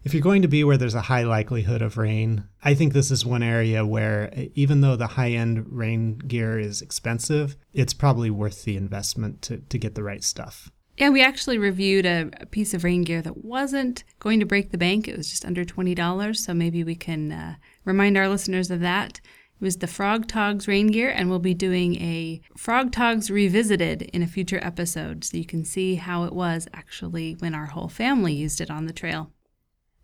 If 0.04 0.14
you're 0.14 0.22
going 0.22 0.42
to 0.42 0.48
be 0.48 0.64
where 0.64 0.76
there's 0.76 0.94
a 0.94 1.02
high 1.02 1.24
likelihood 1.24 1.82
of 1.82 1.98
rain, 1.98 2.44
I 2.62 2.74
think 2.74 2.92
this 2.92 3.10
is 3.10 3.26
one 3.26 3.42
area 3.42 3.84
where, 3.84 4.32
even 4.54 4.80
though 4.80 4.96
the 4.96 5.08
high 5.08 5.32
end 5.32 5.66
rain 5.68 6.18
gear 6.18 6.58
is 6.58 6.80
expensive, 6.80 7.56
it's 7.74 7.92
probably 7.92 8.30
worth 8.30 8.64
the 8.64 8.76
investment 8.76 9.42
to, 9.42 9.58
to 9.58 9.78
get 9.78 9.96
the 9.96 10.02
right 10.02 10.22
stuff. 10.22 10.70
Yeah, 10.98 11.10
we 11.10 11.22
actually 11.22 11.58
reviewed 11.58 12.06
a, 12.06 12.28
a 12.40 12.46
piece 12.46 12.74
of 12.74 12.82
rain 12.82 13.02
gear 13.02 13.22
that 13.22 13.44
wasn't 13.44 14.02
going 14.18 14.40
to 14.40 14.46
break 14.46 14.72
the 14.72 14.78
bank. 14.78 15.06
It 15.06 15.16
was 15.16 15.30
just 15.30 15.44
under 15.44 15.64
$20. 15.64 16.36
So 16.36 16.52
maybe 16.52 16.82
we 16.82 16.96
can 16.96 17.30
uh, 17.30 17.54
remind 17.84 18.18
our 18.18 18.28
listeners 18.28 18.68
of 18.68 18.80
that. 18.80 19.20
It 19.60 19.64
was 19.64 19.76
the 19.76 19.86
Frogg 19.86 20.26
Toggs 20.26 20.66
rain 20.66 20.88
gear, 20.88 21.10
and 21.10 21.30
we'll 21.30 21.38
be 21.38 21.54
doing 21.54 21.96
a 21.96 22.40
Frogg 22.56 22.90
Toggs 22.90 23.30
revisited 23.30 24.02
in 24.02 24.22
a 24.22 24.26
future 24.26 24.58
episode 24.60 25.24
so 25.24 25.36
you 25.36 25.44
can 25.44 25.64
see 25.64 25.94
how 25.94 26.24
it 26.24 26.32
was 26.32 26.66
actually 26.74 27.34
when 27.38 27.54
our 27.54 27.66
whole 27.66 27.88
family 27.88 28.32
used 28.32 28.60
it 28.60 28.70
on 28.70 28.86
the 28.86 28.92
trail. 28.92 29.30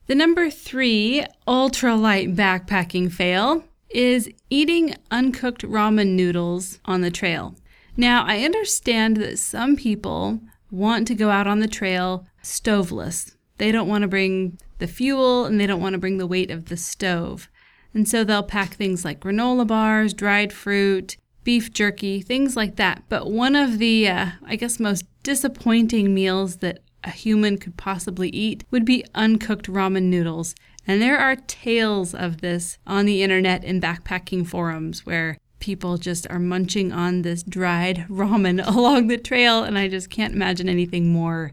The 0.06 0.14
number 0.14 0.48
three 0.48 1.24
ultralight 1.48 2.36
backpacking 2.36 3.10
fail 3.10 3.64
is 3.90 4.30
eating 4.48 4.94
uncooked 5.10 5.62
ramen 5.62 6.10
noodles 6.10 6.78
on 6.84 7.00
the 7.00 7.10
trail. 7.10 7.56
Now, 7.96 8.24
I 8.26 8.40
understand 8.40 9.16
that 9.18 9.38
some 9.38 9.76
people 9.76 10.40
want 10.74 11.06
to 11.08 11.14
go 11.14 11.30
out 11.30 11.46
on 11.46 11.60
the 11.60 11.68
trail 11.68 12.26
stoveless. 12.42 13.36
They 13.58 13.70
don't 13.70 13.88
want 13.88 14.02
to 14.02 14.08
bring 14.08 14.58
the 14.78 14.86
fuel 14.86 15.44
and 15.44 15.60
they 15.60 15.66
don't 15.66 15.80
want 15.80 15.94
to 15.94 15.98
bring 15.98 16.18
the 16.18 16.26
weight 16.26 16.50
of 16.50 16.66
the 16.66 16.76
stove. 16.76 17.48
And 17.92 18.08
so 18.08 18.24
they'll 18.24 18.42
pack 18.42 18.74
things 18.74 19.04
like 19.04 19.20
granola 19.20 19.66
bars, 19.66 20.12
dried 20.12 20.52
fruit, 20.52 21.16
beef 21.44 21.72
jerky, 21.72 22.20
things 22.20 22.56
like 22.56 22.76
that. 22.76 23.04
But 23.08 23.30
one 23.30 23.54
of 23.54 23.78
the, 23.78 24.08
uh, 24.08 24.26
I 24.44 24.56
guess, 24.56 24.80
most 24.80 25.04
disappointing 25.22 26.12
meals 26.12 26.56
that 26.56 26.80
a 27.04 27.10
human 27.10 27.58
could 27.58 27.76
possibly 27.76 28.30
eat 28.30 28.64
would 28.70 28.84
be 28.84 29.04
uncooked 29.14 29.66
ramen 29.70 30.04
noodles. 30.04 30.54
And 30.86 31.00
there 31.00 31.18
are 31.18 31.36
tales 31.36 32.14
of 32.14 32.40
this 32.40 32.78
on 32.86 33.06
the 33.06 33.22
internet 33.22 33.62
in 33.62 33.80
backpacking 33.80 34.46
forums 34.46 35.06
where 35.06 35.38
people 35.64 35.96
just 35.96 36.26
are 36.28 36.38
munching 36.38 36.92
on 36.92 37.22
this 37.22 37.42
dried 37.42 38.04
ramen 38.10 38.64
along 38.66 39.08
the 39.08 39.16
trail. 39.16 39.64
And 39.64 39.78
I 39.78 39.88
just 39.88 40.10
can't 40.10 40.34
imagine 40.34 40.68
anything 40.68 41.10
more 41.10 41.52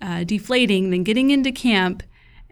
uh, 0.00 0.24
deflating 0.24 0.90
than 0.90 1.04
getting 1.04 1.30
into 1.30 1.52
camp 1.52 2.02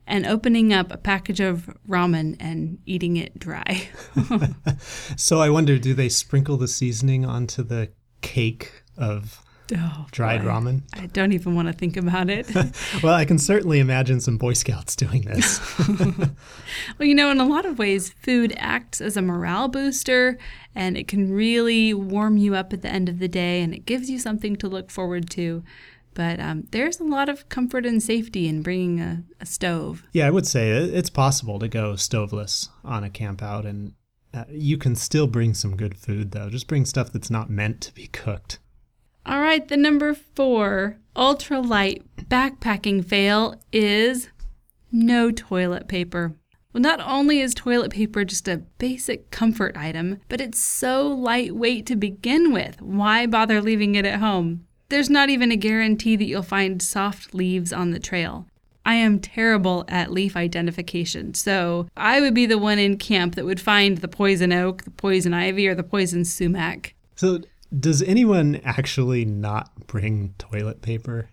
and 0.07 0.27
opening 0.27 0.73
up 0.73 0.93
a 0.93 0.99
package 0.99 1.41
of 1.41 1.71
ramen 1.89 2.37
and 2.41 2.79
eating 2.87 3.17
it 3.17 3.39
dry. 3.39 3.89
so 5.17 5.41
I 5.41 5.51
wonder, 5.51 5.79
do 5.79 5.93
they 5.95 6.09
sprinkle 6.09 6.57
the 6.57 6.69
seasoning 6.69 7.25
onto 7.25 7.63
the 7.63 7.91
cake 8.21 8.85
of 8.97 9.43
oh, 9.77 10.07
dried 10.11 10.43
boy. 10.43 10.49
ramen? 10.49 10.83
I 10.95 11.07
don't 11.07 11.33
even 11.33 11.55
want 11.55 11.69
to 11.69 11.75
think 11.75 11.97
about 11.97 12.31
it. 12.31 12.53
well, 13.03 13.15
I 13.15 13.25
can 13.25 13.39
certainly 13.39 13.79
imagine 13.79 14.21
some 14.21 14.39
Boy 14.39 14.53
Scouts 14.53 14.97
doing 14.97 15.23
this. 15.23 15.61
well, 16.99 17.09
you 17.09 17.15
know, 17.15 17.31
in 17.31 17.41
a 17.41 17.47
lot 17.47 17.67
of 17.67 17.79
ways, 17.79 18.11
food 18.23 18.55
acts 18.57 19.01
as 19.01 19.17
a 19.17 19.23
morale 19.23 19.69
booster 19.69 20.39
and 20.75 20.97
it 20.97 21.09
can 21.09 21.33
really 21.33 21.93
warm 21.95 22.37
you 22.37 22.55
up 22.55 22.73
at 22.73 22.83
the 22.83 22.89
end 22.89 23.09
of 23.09 23.19
the 23.19 23.29
day 23.29 23.63
and 23.63 23.75
it 23.75 23.87
gives 23.87 24.09
you 24.11 24.19
something 24.19 24.57
to 24.57 24.69
look 24.69 24.91
forward 24.91 25.29
to. 25.31 25.63
But 26.15 26.41
um, 26.41 26.67
there's 26.73 26.99
a 26.99 27.05
lot 27.05 27.29
of 27.29 27.49
comfort 27.49 27.87
and 27.87 28.03
safety 28.03 28.49
in 28.49 28.63
bringing 28.63 29.01
a, 29.01 29.23
a, 29.41 29.47
stove. 29.47 30.03
Yeah, 30.13 30.27
I 30.27 30.31
would 30.31 30.49
say 30.49 30.71
it's 30.71 31.11
possible 31.11 31.61
to 31.61 31.69
go 31.69 31.95
stoveless 31.95 32.71
on 32.85 33.05
a 33.05 33.11
camp 33.11 33.41
out, 33.41 33.65
and 33.65 33.93
uh, 34.35 34.43
you 34.51 34.79
can 34.79 34.97
still 34.97 35.29
bring 35.29 35.55
some 35.55 35.77
good 35.77 35.97
food, 35.97 36.33
though. 36.33 36.51
Just 36.51 36.67
bring 36.67 36.85
stuff 36.87 37.13
that's 37.13 37.31
not 37.31 37.51
meant 37.51 37.81
to 37.83 37.95
be 37.95 38.09
cooked. 38.09 38.59
All 39.29 39.41
right, 39.41 39.69
the 39.69 39.77
number 39.77 40.15
four 40.15 40.97
ultralight 41.15 42.03
backpacking 42.31 43.05
fail 43.05 43.57
is 43.71 44.31
no 44.91 45.31
toilet 45.31 45.87
paper. 45.87 46.33
Well, 46.73 46.81
not 46.81 47.01
only 47.07 47.41
is 47.41 47.53
toilet 47.53 47.93
paper 47.93 48.25
just 48.25 48.49
a 48.49 48.63
basic 48.79 49.31
comfort 49.31 49.77
item, 49.77 50.21
but 50.31 50.41
it's 50.41 50.59
so 50.59 51.07
lightweight 51.09 51.85
to 51.87 51.97
begin 51.97 52.55
with. 52.55 52.81
Why 52.81 53.27
bother 53.27 53.61
leaving 53.61 53.97
it 53.97 54.07
at 54.07 54.21
home? 54.21 54.65
There's 54.89 55.11
not 55.11 55.29
even 55.29 55.53
a 55.53 55.57
guarantee 55.57 56.17
that 56.17 56.25
you'll 56.25 56.43
find 56.43 56.81
soft 56.81 57.35
leaves 57.35 57.71
on 57.71 57.91
the 57.91 57.99
trail. 57.99 58.47
I 58.87 58.95
am 58.95 59.21
terrible 59.21 59.85
at 59.89 60.11
leaf 60.11 60.37
identification, 60.37 61.35
so 61.35 61.87
I 61.95 62.23
would 62.23 62.33
be 62.33 62.47
the 62.47 62.57
one 62.57 62.79
in 62.79 62.97
camp 62.97 63.35
that 63.35 63.45
would 63.45 63.61
find 63.61 63.99
the 63.99 64.09
poison 64.09 64.55
oak, 64.55 64.85
the 64.85 64.91
poison 64.91 65.35
ivy, 65.35 65.69
or 65.69 65.75
the 65.75 65.83
poison 65.83 66.25
sumac. 66.25 66.95
So, 67.15 67.41
does 67.77 68.03
anyone 68.03 68.61
actually 68.65 69.25
not 69.25 69.87
bring 69.87 70.35
toilet 70.39 70.83
paper? 70.83 71.31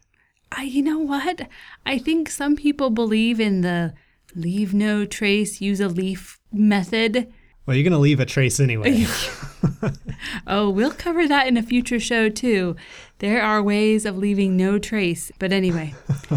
I, 0.51 0.63
you 0.63 0.81
know 0.81 0.99
what? 0.99 1.47
I 1.85 1.97
think 1.97 2.29
some 2.29 2.55
people 2.55 2.89
believe 2.89 3.39
in 3.39 3.61
the 3.61 3.93
leave 4.35 4.73
no 4.73 5.05
trace, 5.05 5.61
use 5.61 5.79
a 5.79 5.87
leaf 5.87 6.39
method. 6.51 7.31
Well, 7.65 7.75
you're 7.75 7.83
going 7.83 7.93
to 7.93 7.99
leave 7.99 8.19
a 8.19 8.25
trace 8.25 8.59
anyway. 8.59 9.05
oh, 10.47 10.69
we'll 10.69 10.91
cover 10.91 11.27
that 11.27 11.47
in 11.47 11.57
a 11.57 11.63
future 11.63 11.99
show 11.99 12.29
too. 12.29 12.75
There 13.19 13.41
are 13.41 13.63
ways 13.63 14.05
of 14.05 14.17
leaving 14.17 14.55
no 14.55 14.77
trace. 14.77 15.31
But 15.39 15.51
anyway, 15.51 15.95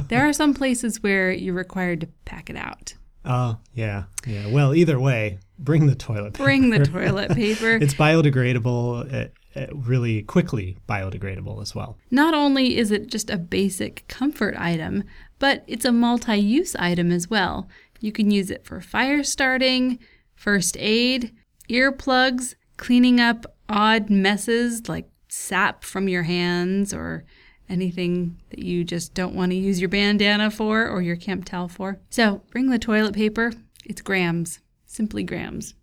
there 0.08 0.26
are 0.26 0.32
some 0.32 0.54
places 0.54 1.02
where 1.02 1.30
you're 1.30 1.54
required 1.54 2.00
to 2.00 2.08
pack 2.24 2.48
it 2.48 2.56
out. 2.56 2.94
Oh, 3.24 3.58
yeah. 3.74 4.04
Yeah. 4.26 4.50
Well, 4.50 4.74
either 4.74 4.98
way, 4.98 5.38
bring 5.58 5.86
the 5.86 5.94
toilet 5.94 6.32
paper. 6.32 6.44
Bring 6.44 6.70
the 6.70 6.84
toilet 6.86 7.32
paper. 7.32 7.72
it's 7.80 7.94
biodegradable. 7.94 9.12
It 9.12 9.34
Uh, 9.56 9.66
really 9.72 10.22
quickly 10.22 10.76
biodegradable 10.86 11.60
as 11.62 11.74
well. 11.74 11.96
Not 12.10 12.34
only 12.34 12.76
is 12.76 12.90
it 12.90 13.06
just 13.06 13.30
a 13.30 13.38
basic 13.38 14.06
comfort 14.06 14.54
item, 14.58 15.04
but 15.38 15.64
it's 15.66 15.86
a 15.86 15.90
multi 15.90 16.36
use 16.36 16.76
item 16.76 17.10
as 17.10 17.30
well. 17.30 17.66
You 17.98 18.12
can 18.12 18.30
use 18.30 18.50
it 18.50 18.64
for 18.64 18.80
fire 18.80 19.24
starting, 19.24 19.98
first 20.34 20.76
aid, 20.78 21.34
earplugs, 21.68 22.56
cleaning 22.76 23.20
up 23.20 23.56
odd 23.68 24.10
messes 24.10 24.88
like 24.88 25.08
sap 25.28 25.82
from 25.82 26.08
your 26.08 26.22
hands 26.24 26.92
or 26.92 27.24
anything 27.68 28.38
that 28.50 28.60
you 28.60 28.84
just 28.84 29.14
don't 29.14 29.34
want 29.34 29.50
to 29.52 29.56
use 29.56 29.80
your 29.80 29.88
bandana 29.88 30.50
for 30.50 30.86
or 30.86 31.02
your 31.02 31.16
camp 31.16 31.44
towel 31.44 31.68
for. 31.68 31.98
So 32.10 32.42
bring 32.50 32.70
the 32.70 32.78
toilet 32.78 33.14
paper. 33.14 33.52
It's 33.84 34.00
grams, 34.00 34.60
simply 34.86 35.22
grams. 35.22 35.74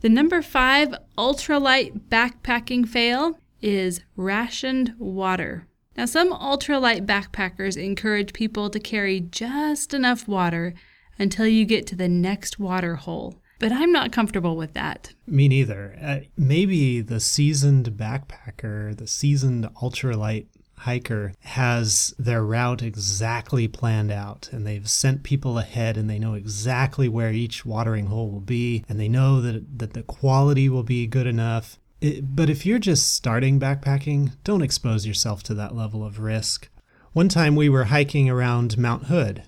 The 0.00 0.08
number 0.08 0.42
five 0.42 0.94
ultralight 1.16 2.02
backpacking 2.08 2.88
fail 2.88 3.38
is 3.60 4.00
rationed 4.16 4.94
water. 4.98 5.66
Now, 5.96 6.04
some 6.06 6.32
ultralight 6.32 7.04
backpackers 7.04 7.76
encourage 7.76 8.32
people 8.32 8.70
to 8.70 8.78
carry 8.78 9.18
just 9.18 9.92
enough 9.92 10.28
water 10.28 10.74
until 11.18 11.48
you 11.48 11.64
get 11.64 11.84
to 11.88 11.96
the 11.96 12.08
next 12.08 12.60
water 12.60 12.94
hole. 12.94 13.42
But 13.58 13.72
I'm 13.72 13.90
not 13.90 14.12
comfortable 14.12 14.56
with 14.56 14.74
that. 14.74 15.14
Me 15.26 15.48
neither. 15.48 15.98
Uh, 16.00 16.20
maybe 16.36 17.00
the 17.00 17.18
seasoned 17.18 17.90
backpacker, 17.90 18.96
the 18.96 19.08
seasoned 19.08 19.64
ultralight 19.82 20.46
hiker 20.80 21.32
has 21.40 22.14
their 22.18 22.44
route 22.44 22.82
exactly 22.82 23.68
planned 23.68 24.10
out 24.10 24.48
and 24.52 24.66
they've 24.66 24.88
sent 24.88 25.22
people 25.22 25.58
ahead 25.58 25.96
and 25.96 26.08
they 26.08 26.18
know 26.18 26.34
exactly 26.34 27.08
where 27.08 27.32
each 27.32 27.64
watering 27.64 28.06
hole 28.06 28.30
will 28.30 28.40
be 28.40 28.84
and 28.88 28.98
they 28.98 29.08
know 29.08 29.40
that, 29.40 29.78
that 29.78 29.92
the 29.92 30.02
quality 30.02 30.68
will 30.68 30.82
be 30.82 31.06
good 31.06 31.26
enough. 31.26 31.78
It, 32.00 32.36
but 32.36 32.48
if 32.48 32.64
you're 32.64 32.78
just 32.78 33.14
starting 33.14 33.58
backpacking, 33.58 34.32
don't 34.44 34.62
expose 34.62 35.06
yourself 35.06 35.42
to 35.44 35.54
that 35.54 35.74
level 35.74 36.04
of 36.04 36.20
risk. 36.20 36.68
One 37.12 37.28
time 37.28 37.56
we 37.56 37.68
were 37.68 37.84
hiking 37.84 38.30
around 38.30 38.78
Mount 38.78 39.04
Hood 39.04 39.44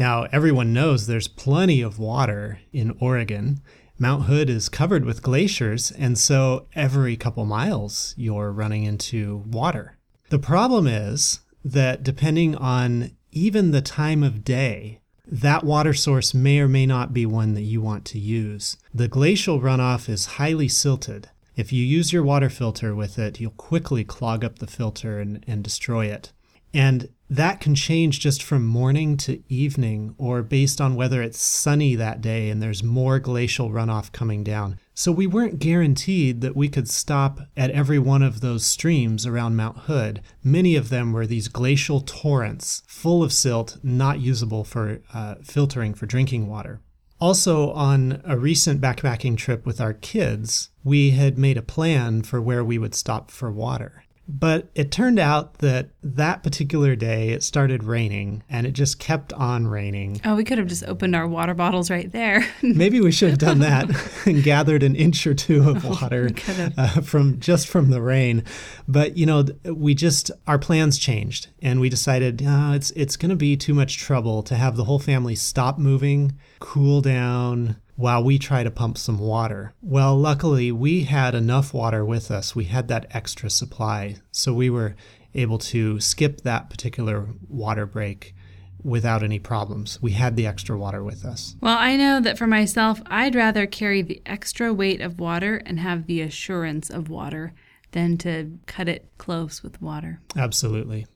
now, 0.00 0.26
everyone 0.32 0.72
knows 0.72 1.06
there's 1.06 1.28
plenty 1.28 1.82
of 1.82 1.98
water 1.98 2.60
in 2.72 2.96
Oregon. 3.00 3.60
Mount 3.98 4.24
Hood 4.24 4.48
is 4.48 4.70
covered 4.70 5.04
with 5.04 5.22
glaciers, 5.22 5.90
and 5.90 6.16
so 6.18 6.68
every 6.74 7.18
couple 7.18 7.44
miles 7.44 8.14
you're 8.16 8.50
running 8.50 8.84
into 8.84 9.44
water. 9.46 9.98
The 10.30 10.38
problem 10.38 10.86
is 10.86 11.40
that 11.64 12.04
depending 12.04 12.54
on 12.54 13.10
even 13.32 13.72
the 13.72 13.82
time 13.82 14.22
of 14.22 14.44
day, 14.44 15.00
that 15.26 15.64
water 15.64 15.92
source 15.92 16.32
may 16.32 16.60
or 16.60 16.68
may 16.68 16.86
not 16.86 17.12
be 17.12 17.26
one 17.26 17.54
that 17.54 17.62
you 17.62 17.80
want 17.80 18.04
to 18.06 18.18
use. 18.18 18.76
The 18.94 19.08
glacial 19.08 19.60
runoff 19.60 20.08
is 20.08 20.36
highly 20.38 20.68
silted. 20.68 21.30
If 21.56 21.72
you 21.72 21.84
use 21.84 22.12
your 22.12 22.22
water 22.22 22.48
filter 22.48 22.94
with 22.94 23.18
it, 23.18 23.40
you'll 23.40 23.50
quickly 23.50 24.04
clog 24.04 24.44
up 24.44 24.60
the 24.60 24.68
filter 24.68 25.18
and, 25.18 25.44
and 25.48 25.64
destroy 25.64 26.06
it. 26.06 26.32
And 26.72 27.08
that 27.28 27.60
can 27.60 27.74
change 27.74 28.20
just 28.20 28.40
from 28.40 28.64
morning 28.64 29.16
to 29.18 29.42
evening 29.48 30.14
or 30.16 30.42
based 30.42 30.80
on 30.80 30.94
whether 30.94 31.22
it's 31.22 31.42
sunny 31.42 31.96
that 31.96 32.20
day 32.20 32.50
and 32.50 32.62
there's 32.62 32.84
more 32.84 33.18
glacial 33.18 33.70
runoff 33.70 34.12
coming 34.12 34.44
down. 34.44 34.78
So 35.00 35.12
we 35.12 35.26
weren't 35.26 35.58
guaranteed 35.58 36.42
that 36.42 36.54
we 36.54 36.68
could 36.68 36.86
stop 36.86 37.40
at 37.56 37.70
every 37.70 37.98
one 37.98 38.22
of 38.22 38.42
those 38.42 38.66
streams 38.66 39.24
around 39.24 39.56
Mount 39.56 39.78
Hood. 39.78 40.20
Many 40.44 40.76
of 40.76 40.90
them 40.90 41.14
were 41.14 41.26
these 41.26 41.48
glacial 41.48 42.02
torrents 42.02 42.82
full 42.86 43.22
of 43.22 43.32
silt, 43.32 43.78
not 43.82 44.20
usable 44.20 44.62
for 44.62 45.00
uh, 45.14 45.36
filtering 45.42 45.94
for 45.94 46.04
drinking 46.04 46.48
water. 46.48 46.82
Also, 47.18 47.70
on 47.70 48.20
a 48.26 48.36
recent 48.36 48.82
backpacking 48.82 49.38
trip 49.38 49.64
with 49.64 49.80
our 49.80 49.94
kids, 49.94 50.68
we 50.84 51.12
had 51.12 51.38
made 51.38 51.56
a 51.56 51.62
plan 51.62 52.20
for 52.20 52.38
where 52.38 52.62
we 52.62 52.76
would 52.76 52.94
stop 52.94 53.30
for 53.30 53.50
water. 53.50 54.04
But 54.28 54.70
it 54.76 54.92
turned 54.92 55.18
out 55.18 55.54
that 55.58 55.90
that 56.04 56.44
particular 56.44 56.94
day 56.94 57.30
it 57.30 57.42
started 57.42 57.82
raining 57.82 58.44
and 58.48 58.64
it 58.64 58.72
just 58.72 59.00
kept 59.00 59.32
on 59.32 59.66
raining. 59.66 60.20
Oh, 60.24 60.36
we 60.36 60.44
could 60.44 60.58
have 60.58 60.68
just 60.68 60.84
opened 60.84 61.16
our 61.16 61.26
water 61.26 61.52
bottles 61.52 61.90
right 61.90 62.10
there. 62.12 62.46
Maybe 62.62 63.00
we 63.00 63.10
should 63.10 63.30
have 63.30 63.38
done 63.38 63.58
that 63.58 63.90
and 64.26 64.42
gathered 64.44 64.84
an 64.84 64.94
inch 64.94 65.26
or 65.26 65.34
two 65.34 65.68
of 65.68 65.84
oh, 65.84 65.90
water 65.90 66.30
oh, 66.48 66.68
uh, 66.78 67.00
from 67.00 67.40
just 67.40 67.66
from 67.66 67.90
the 67.90 68.00
rain. 68.00 68.44
But 68.86 69.16
you 69.16 69.26
know, 69.26 69.46
we 69.64 69.94
just 69.94 70.30
our 70.46 70.58
plans 70.58 70.96
changed 70.96 71.48
and 71.60 71.80
we 71.80 71.88
decided 71.88 72.42
oh, 72.46 72.72
it's 72.72 72.92
it's 72.92 73.16
going 73.16 73.30
to 73.30 73.36
be 73.36 73.56
too 73.56 73.74
much 73.74 73.98
trouble 73.98 74.44
to 74.44 74.54
have 74.54 74.76
the 74.76 74.84
whole 74.84 75.00
family 75.00 75.34
stop 75.34 75.76
moving, 75.76 76.38
cool 76.60 77.00
down, 77.00 77.76
while 78.00 78.24
we 78.24 78.38
try 78.38 78.64
to 78.64 78.70
pump 78.70 78.96
some 78.96 79.18
water. 79.18 79.74
Well, 79.82 80.16
luckily, 80.16 80.72
we 80.72 81.04
had 81.04 81.34
enough 81.34 81.74
water 81.74 82.02
with 82.02 82.30
us. 82.30 82.56
We 82.56 82.64
had 82.64 82.88
that 82.88 83.06
extra 83.10 83.50
supply. 83.50 84.16
So 84.32 84.54
we 84.54 84.70
were 84.70 84.96
able 85.34 85.58
to 85.58 86.00
skip 86.00 86.40
that 86.40 86.70
particular 86.70 87.28
water 87.46 87.84
break 87.84 88.34
without 88.82 89.22
any 89.22 89.38
problems. 89.38 90.00
We 90.00 90.12
had 90.12 90.34
the 90.34 90.46
extra 90.46 90.78
water 90.78 91.04
with 91.04 91.26
us. 91.26 91.56
Well, 91.60 91.76
I 91.78 91.96
know 91.96 92.20
that 92.20 92.38
for 92.38 92.46
myself, 92.46 93.02
I'd 93.06 93.34
rather 93.34 93.66
carry 93.66 94.00
the 94.00 94.22
extra 94.24 94.72
weight 94.72 95.02
of 95.02 95.20
water 95.20 95.60
and 95.66 95.78
have 95.78 96.06
the 96.06 96.22
assurance 96.22 96.88
of 96.88 97.10
water 97.10 97.52
than 97.92 98.16
to 98.18 98.58
cut 98.66 98.88
it 98.88 99.10
close 99.18 99.62
with 99.62 99.82
water. 99.82 100.20
Absolutely. 100.34 101.06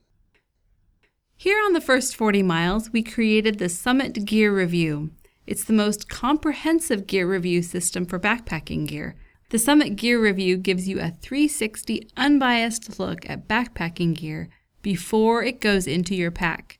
Here 1.34 1.58
on 1.64 1.72
the 1.72 1.80
first 1.80 2.14
40 2.14 2.42
miles, 2.42 2.92
we 2.92 3.02
created 3.02 3.58
the 3.58 3.70
Summit 3.70 4.26
Gear 4.26 4.54
Review. 4.54 5.10
It's 5.46 5.64
the 5.64 5.72
most 5.72 6.08
comprehensive 6.08 7.06
gear 7.06 7.28
review 7.28 7.62
system 7.62 8.06
for 8.06 8.18
backpacking 8.18 8.86
gear. 8.86 9.16
The 9.50 9.58
Summit 9.58 9.96
Gear 9.96 10.20
Review 10.20 10.56
gives 10.56 10.88
you 10.88 10.98
a 10.98 11.10
360 11.10 12.08
unbiased 12.16 12.98
look 12.98 13.28
at 13.28 13.46
backpacking 13.46 14.14
gear 14.14 14.48
before 14.82 15.42
it 15.42 15.60
goes 15.60 15.86
into 15.86 16.14
your 16.14 16.30
pack. 16.30 16.78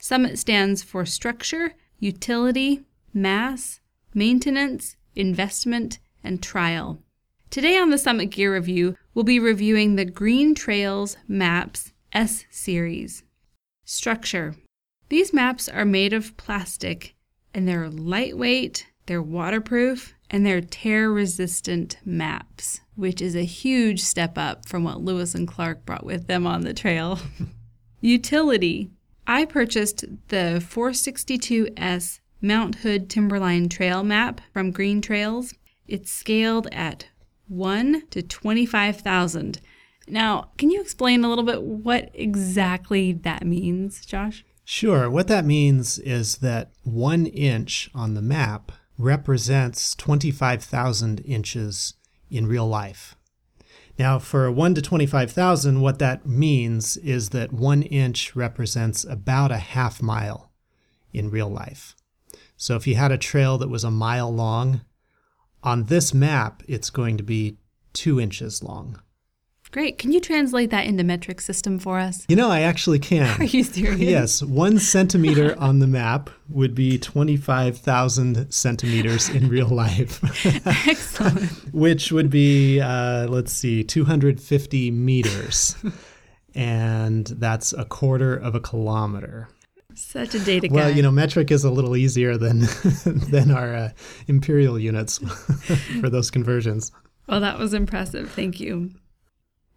Summit 0.00 0.38
stands 0.38 0.82
for 0.82 1.06
structure, 1.06 1.74
utility, 2.00 2.82
mass, 3.14 3.80
maintenance, 4.14 4.96
investment, 5.14 6.00
and 6.24 6.42
trial. 6.42 6.98
Today 7.50 7.78
on 7.78 7.90
the 7.90 7.98
Summit 7.98 8.26
Gear 8.26 8.54
Review, 8.54 8.96
we'll 9.14 9.24
be 9.24 9.38
reviewing 9.38 9.94
the 9.94 10.04
Green 10.04 10.54
Trails 10.54 11.16
Maps 11.28 11.92
S 12.12 12.44
Series. 12.50 13.22
Structure 13.84 14.56
These 15.08 15.32
maps 15.32 15.68
are 15.68 15.84
made 15.84 16.12
of 16.12 16.36
plastic 16.36 17.14
and 17.54 17.68
they're 17.68 17.88
lightweight, 17.88 18.86
they're 19.06 19.22
waterproof, 19.22 20.14
and 20.30 20.46
they're 20.46 20.60
tear 20.60 21.10
resistant 21.10 21.98
maps, 22.04 22.80
which 22.94 23.20
is 23.20 23.36
a 23.36 23.44
huge 23.44 24.00
step 24.00 24.38
up 24.38 24.68
from 24.68 24.84
what 24.84 25.02
Lewis 25.02 25.34
and 25.34 25.46
Clark 25.46 25.84
brought 25.84 26.04
with 26.04 26.26
them 26.26 26.46
on 26.46 26.62
the 26.62 26.74
trail. 26.74 27.18
Utility 28.00 28.90
I 29.26 29.44
purchased 29.44 30.04
the 30.28 30.62
462S 30.66 32.18
Mount 32.40 32.76
Hood 32.76 33.08
Timberline 33.08 33.68
Trail 33.68 34.02
map 34.02 34.40
from 34.52 34.72
Green 34.72 35.00
Trails. 35.00 35.54
It's 35.86 36.10
scaled 36.10 36.66
at 36.72 37.06
1 37.46 38.08
to 38.10 38.22
25,000. 38.22 39.60
Now, 40.08 40.50
can 40.58 40.70
you 40.70 40.80
explain 40.80 41.22
a 41.22 41.28
little 41.28 41.44
bit 41.44 41.62
what 41.62 42.10
exactly 42.14 43.12
that 43.12 43.46
means, 43.46 44.04
Josh? 44.04 44.44
Sure. 44.64 45.10
What 45.10 45.28
that 45.28 45.44
means 45.44 45.98
is 45.98 46.38
that 46.38 46.72
one 46.82 47.26
inch 47.26 47.90
on 47.94 48.14
the 48.14 48.22
map 48.22 48.72
represents 48.96 49.94
25,000 49.94 51.20
inches 51.20 51.94
in 52.30 52.46
real 52.46 52.66
life. 52.66 53.16
Now, 53.98 54.18
for 54.18 54.50
1 54.50 54.74
to 54.74 54.82
25,000, 54.82 55.80
what 55.80 55.98
that 55.98 56.26
means 56.26 56.96
is 56.98 57.30
that 57.30 57.52
one 57.52 57.82
inch 57.82 58.34
represents 58.34 59.04
about 59.04 59.50
a 59.50 59.58
half 59.58 60.00
mile 60.00 60.52
in 61.12 61.30
real 61.30 61.48
life. 61.48 61.94
So 62.56 62.76
if 62.76 62.86
you 62.86 62.94
had 62.94 63.12
a 63.12 63.18
trail 63.18 63.58
that 63.58 63.68
was 63.68 63.84
a 63.84 63.90
mile 63.90 64.32
long, 64.32 64.82
on 65.62 65.84
this 65.84 66.14
map, 66.14 66.62
it's 66.66 66.90
going 66.90 67.16
to 67.16 67.22
be 67.22 67.58
two 67.92 68.20
inches 68.20 68.62
long. 68.62 69.00
Great. 69.72 69.96
Can 69.96 70.12
you 70.12 70.20
translate 70.20 70.68
that 70.70 70.84
into 70.84 71.02
metric 71.02 71.40
system 71.40 71.78
for 71.78 71.98
us? 71.98 72.26
You 72.28 72.36
know, 72.36 72.50
I 72.50 72.60
actually 72.60 72.98
can. 72.98 73.28
Are 73.40 73.44
you 73.44 73.64
serious? 73.64 74.00
Yes. 74.00 74.42
One 74.42 74.78
centimeter 74.78 75.58
on 75.58 75.78
the 75.78 75.86
map 75.86 76.28
would 76.50 76.74
be 76.74 76.98
25,000 76.98 78.52
centimeters 78.52 79.30
in 79.30 79.48
real 79.48 79.68
life. 79.68 80.22
Excellent. 80.86 81.50
Which 81.72 82.12
would 82.12 82.28
be, 82.28 82.80
uh, 82.80 83.28
let's 83.28 83.50
see, 83.52 83.82
250 83.82 84.90
meters. 84.90 85.74
and 86.54 87.26
that's 87.26 87.72
a 87.72 87.86
quarter 87.86 88.36
of 88.36 88.54
a 88.54 88.60
kilometer. 88.60 89.48
Such 89.94 90.34
a 90.34 90.38
data 90.38 90.68
Well, 90.70 90.90
you 90.90 91.02
know, 91.02 91.10
metric 91.10 91.50
is 91.50 91.64
a 91.64 91.70
little 91.70 91.96
easier 91.96 92.36
than 92.36 92.60
than 93.30 93.50
our 93.50 93.74
uh, 93.74 93.90
imperial 94.26 94.78
units 94.78 95.18
for 96.00 96.08
those 96.10 96.30
conversions. 96.30 96.92
Well, 97.26 97.40
that 97.40 97.58
was 97.58 97.72
impressive. 97.74 98.30
Thank 98.30 98.58
you. 98.60 98.90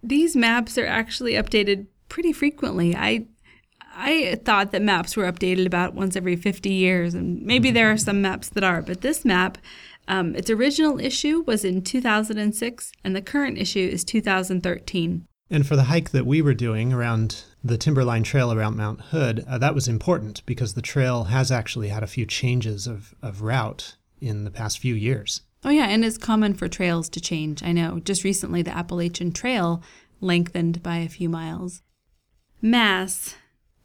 These 0.07 0.35
maps 0.35 0.77
are 0.77 0.85
actually 0.85 1.33
updated 1.33 1.87
pretty 2.09 2.31
frequently. 2.31 2.95
I 2.95 3.25
I 3.97 4.39
thought 4.43 4.71
that 4.71 4.81
maps 4.81 5.15
were 5.15 5.31
updated 5.31 5.65
about 5.65 5.93
once 5.93 6.17
every 6.17 6.35
50 6.35 6.69
years, 6.69 7.13
and 7.13 7.41
maybe 7.41 7.71
there 7.71 7.89
are 7.91 7.97
some 7.97 8.21
maps 8.21 8.49
that 8.49 8.63
are, 8.63 8.81
but 8.81 9.01
this 9.01 9.23
map, 9.23 9.57
um, 10.09 10.35
its 10.35 10.49
original 10.49 10.99
issue 10.99 11.43
was 11.47 11.63
in 11.63 11.81
2006, 11.81 12.91
and 13.05 13.15
the 13.15 13.21
current 13.21 13.57
issue 13.57 13.87
is 13.89 14.03
2013. 14.03 15.25
And 15.49 15.65
for 15.65 15.77
the 15.77 15.83
hike 15.83 16.09
that 16.09 16.25
we 16.25 16.41
were 16.41 16.53
doing 16.53 16.91
around 16.91 17.43
the 17.63 17.77
Timberline 17.77 18.23
Trail 18.23 18.51
around 18.51 18.75
Mount 18.75 18.99
Hood, 18.99 19.45
uh, 19.47 19.57
that 19.59 19.75
was 19.75 19.87
important 19.87 20.45
because 20.45 20.73
the 20.73 20.81
trail 20.81 21.25
has 21.25 21.49
actually 21.49 21.87
had 21.87 22.03
a 22.03 22.07
few 22.07 22.25
changes 22.25 22.87
of, 22.87 23.15
of 23.21 23.41
route 23.43 23.95
in 24.19 24.43
the 24.43 24.51
past 24.51 24.79
few 24.79 24.95
years. 24.95 25.41
Oh, 25.65 25.71
yeah, 25.71 25.87
and 25.87 26.05
it's 26.05 26.19
common 26.19 26.53
for 26.53 26.67
trails 26.67 27.09
to 27.09 27.19
change. 27.19 27.63
I 27.63 27.71
know. 27.71 27.99
Just 27.99 28.23
recently, 28.23 28.61
the 28.61 28.77
Appalachian 28.77 29.31
Trail 29.31 29.81
lengthened 30.21 30.83
by 30.83 30.97
a 30.97 31.09
few 31.09 31.27
miles. 31.27 31.81
Mass. 32.61 33.35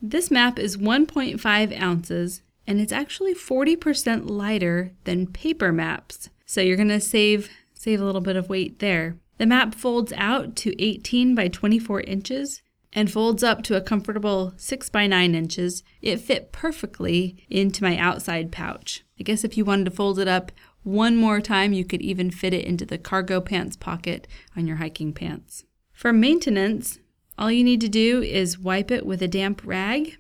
This 0.03 0.31
map 0.31 0.59
is 0.59 0.77
1.5 0.77 1.81
ounces, 1.81 2.43
and 2.67 2.81
it's 2.81 2.93
actually 2.93 3.35
40% 3.35 4.29
lighter 4.29 4.93
than 5.05 5.27
paper 5.27 5.73
maps. 5.73 6.29
So 6.45 6.61
you're 6.61 6.77
going 6.77 6.89
to 6.89 7.01
save 7.01 7.49
save 7.73 8.03
a 8.03 8.05
little 8.05 8.21
bit 8.21 8.37
of 8.37 8.51
weight 8.51 8.81
there. 8.81 9.17
The 9.39 9.47
map 9.47 9.75
folds 9.75 10.13
out 10.19 10.55
to 10.57 10.83
18 10.83 11.35
by 11.35 11.49
24 11.49 12.03
inches 12.03 12.61
and 12.93 13.11
folds 13.11 13.43
up 13.43 13.63
to 13.63 13.77
a 13.77 13.81
comfortable 13.81 14.53
6 14.59 14.91
by 14.91 15.07
9 15.07 15.35
inches. 15.35 15.83
It 16.03 16.21
fit 16.21 16.53
perfectly 16.53 17.47
into 17.49 17.83
my 17.83 17.97
outside 17.97 18.53
pouch. 18.53 19.03
I 19.19 19.23
guess 19.23 19.45
if 19.45 19.57
you 19.57 19.65
wanted 19.65 19.85
to 19.85 19.91
fold 19.91 20.19
it 20.19 20.29
up 20.29 20.53
one 20.83 21.17
more 21.17 21.41
time, 21.41 21.73
you 21.73 21.85
could 21.85 22.01
even 22.03 22.31
fit 22.31 22.55
it 22.55 22.65
into 22.65 22.87
the 22.87 22.99
cargo 22.99 23.41
pants 23.41 23.77
pocket 23.77 24.27
on 24.57 24.67
your 24.67 24.77
hiking 24.77 25.13
pants. 25.13 25.65
For 25.93 26.13
maintenance, 26.13 26.99
all 27.39 27.51
you 27.51 27.63
need 27.63 27.81
to 27.83 27.89
do 27.89 28.23
is 28.23 28.59
wipe 28.59 28.91
it 28.91 29.05
with 29.05 29.23
a 29.23 29.29
damp 29.29 29.63
rag. 29.65 30.17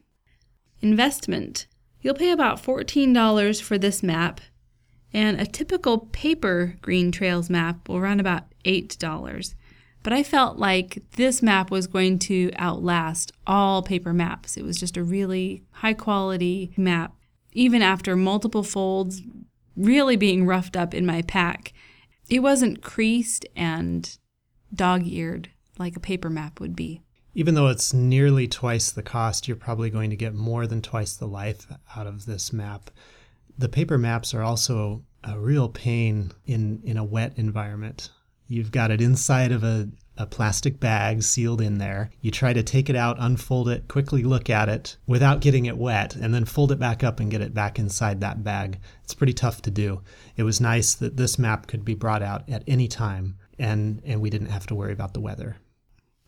Investment. 0.82 1.66
You'll 2.02 2.14
pay 2.14 2.30
about 2.30 2.62
$14 2.62 3.62
for 3.62 3.78
this 3.78 4.02
map, 4.02 4.40
and 5.12 5.40
a 5.40 5.46
typical 5.46 5.98
paper 6.12 6.76
Green 6.80 7.12
Trails 7.12 7.50
map 7.50 7.88
will 7.88 8.00
run 8.00 8.20
about 8.20 8.44
$8. 8.64 9.54
But 10.02 10.12
I 10.14 10.22
felt 10.22 10.56
like 10.56 11.02
this 11.16 11.42
map 11.42 11.70
was 11.70 11.86
going 11.86 12.18
to 12.20 12.50
outlast 12.56 13.32
all 13.46 13.82
paper 13.82 14.14
maps. 14.14 14.56
It 14.56 14.64
was 14.64 14.78
just 14.78 14.96
a 14.96 15.04
really 15.04 15.62
high 15.72 15.92
quality 15.94 16.72
map. 16.76 17.14
Even 17.52 17.82
after 17.82 18.16
multiple 18.16 18.62
folds, 18.62 19.20
really 19.84 20.16
being 20.16 20.46
roughed 20.46 20.76
up 20.76 20.94
in 20.94 21.06
my 21.06 21.22
pack, 21.22 21.72
it 22.28 22.40
wasn't 22.40 22.82
creased 22.82 23.46
and 23.56 24.16
dog 24.72 25.06
eared 25.06 25.50
like 25.78 25.96
a 25.96 26.00
paper 26.00 26.30
map 26.30 26.60
would 26.60 26.76
be. 26.76 27.02
Even 27.34 27.54
though 27.54 27.68
it's 27.68 27.94
nearly 27.94 28.46
twice 28.46 28.90
the 28.90 29.02
cost, 29.02 29.46
you're 29.46 29.56
probably 29.56 29.88
going 29.88 30.10
to 30.10 30.16
get 30.16 30.34
more 30.34 30.66
than 30.66 30.82
twice 30.82 31.14
the 31.14 31.26
life 31.26 31.66
out 31.96 32.06
of 32.06 32.26
this 32.26 32.52
map. 32.52 32.90
The 33.56 33.68
paper 33.68 33.98
maps 33.98 34.34
are 34.34 34.42
also 34.42 35.04
a 35.22 35.38
real 35.38 35.68
pain 35.68 36.32
in, 36.46 36.80
in 36.84 36.96
a 36.96 37.04
wet 37.04 37.34
environment. 37.36 38.10
You've 38.48 38.72
got 38.72 38.90
it 38.90 39.00
inside 39.00 39.52
of 39.52 39.62
a, 39.62 39.88
a 40.20 40.26
plastic 40.26 40.78
bag 40.78 41.22
sealed 41.22 41.62
in 41.62 41.78
there. 41.78 42.10
You 42.20 42.30
try 42.30 42.52
to 42.52 42.62
take 42.62 42.90
it 42.90 42.96
out, 42.96 43.16
unfold 43.18 43.70
it, 43.70 43.88
quickly 43.88 44.22
look 44.22 44.50
at 44.50 44.68
it 44.68 44.98
without 45.06 45.40
getting 45.40 45.64
it 45.64 45.78
wet, 45.78 46.14
and 46.14 46.34
then 46.34 46.44
fold 46.44 46.72
it 46.72 46.78
back 46.78 47.02
up 47.02 47.20
and 47.20 47.30
get 47.30 47.40
it 47.40 47.54
back 47.54 47.78
inside 47.78 48.20
that 48.20 48.44
bag. 48.44 48.78
It's 49.02 49.14
pretty 49.14 49.32
tough 49.32 49.62
to 49.62 49.70
do. 49.70 50.02
It 50.36 50.42
was 50.42 50.60
nice 50.60 50.92
that 50.94 51.16
this 51.16 51.38
map 51.38 51.66
could 51.66 51.86
be 51.86 51.94
brought 51.94 52.22
out 52.22 52.46
at 52.50 52.64
any 52.66 52.86
time 52.86 53.38
and, 53.58 54.02
and 54.04 54.20
we 54.20 54.28
didn't 54.28 54.50
have 54.50 54.66
to 54.66 54.74
worry 54.74 54.92
about 54.92 55.14
the 55.14 55.20
weather. 55.20 55.56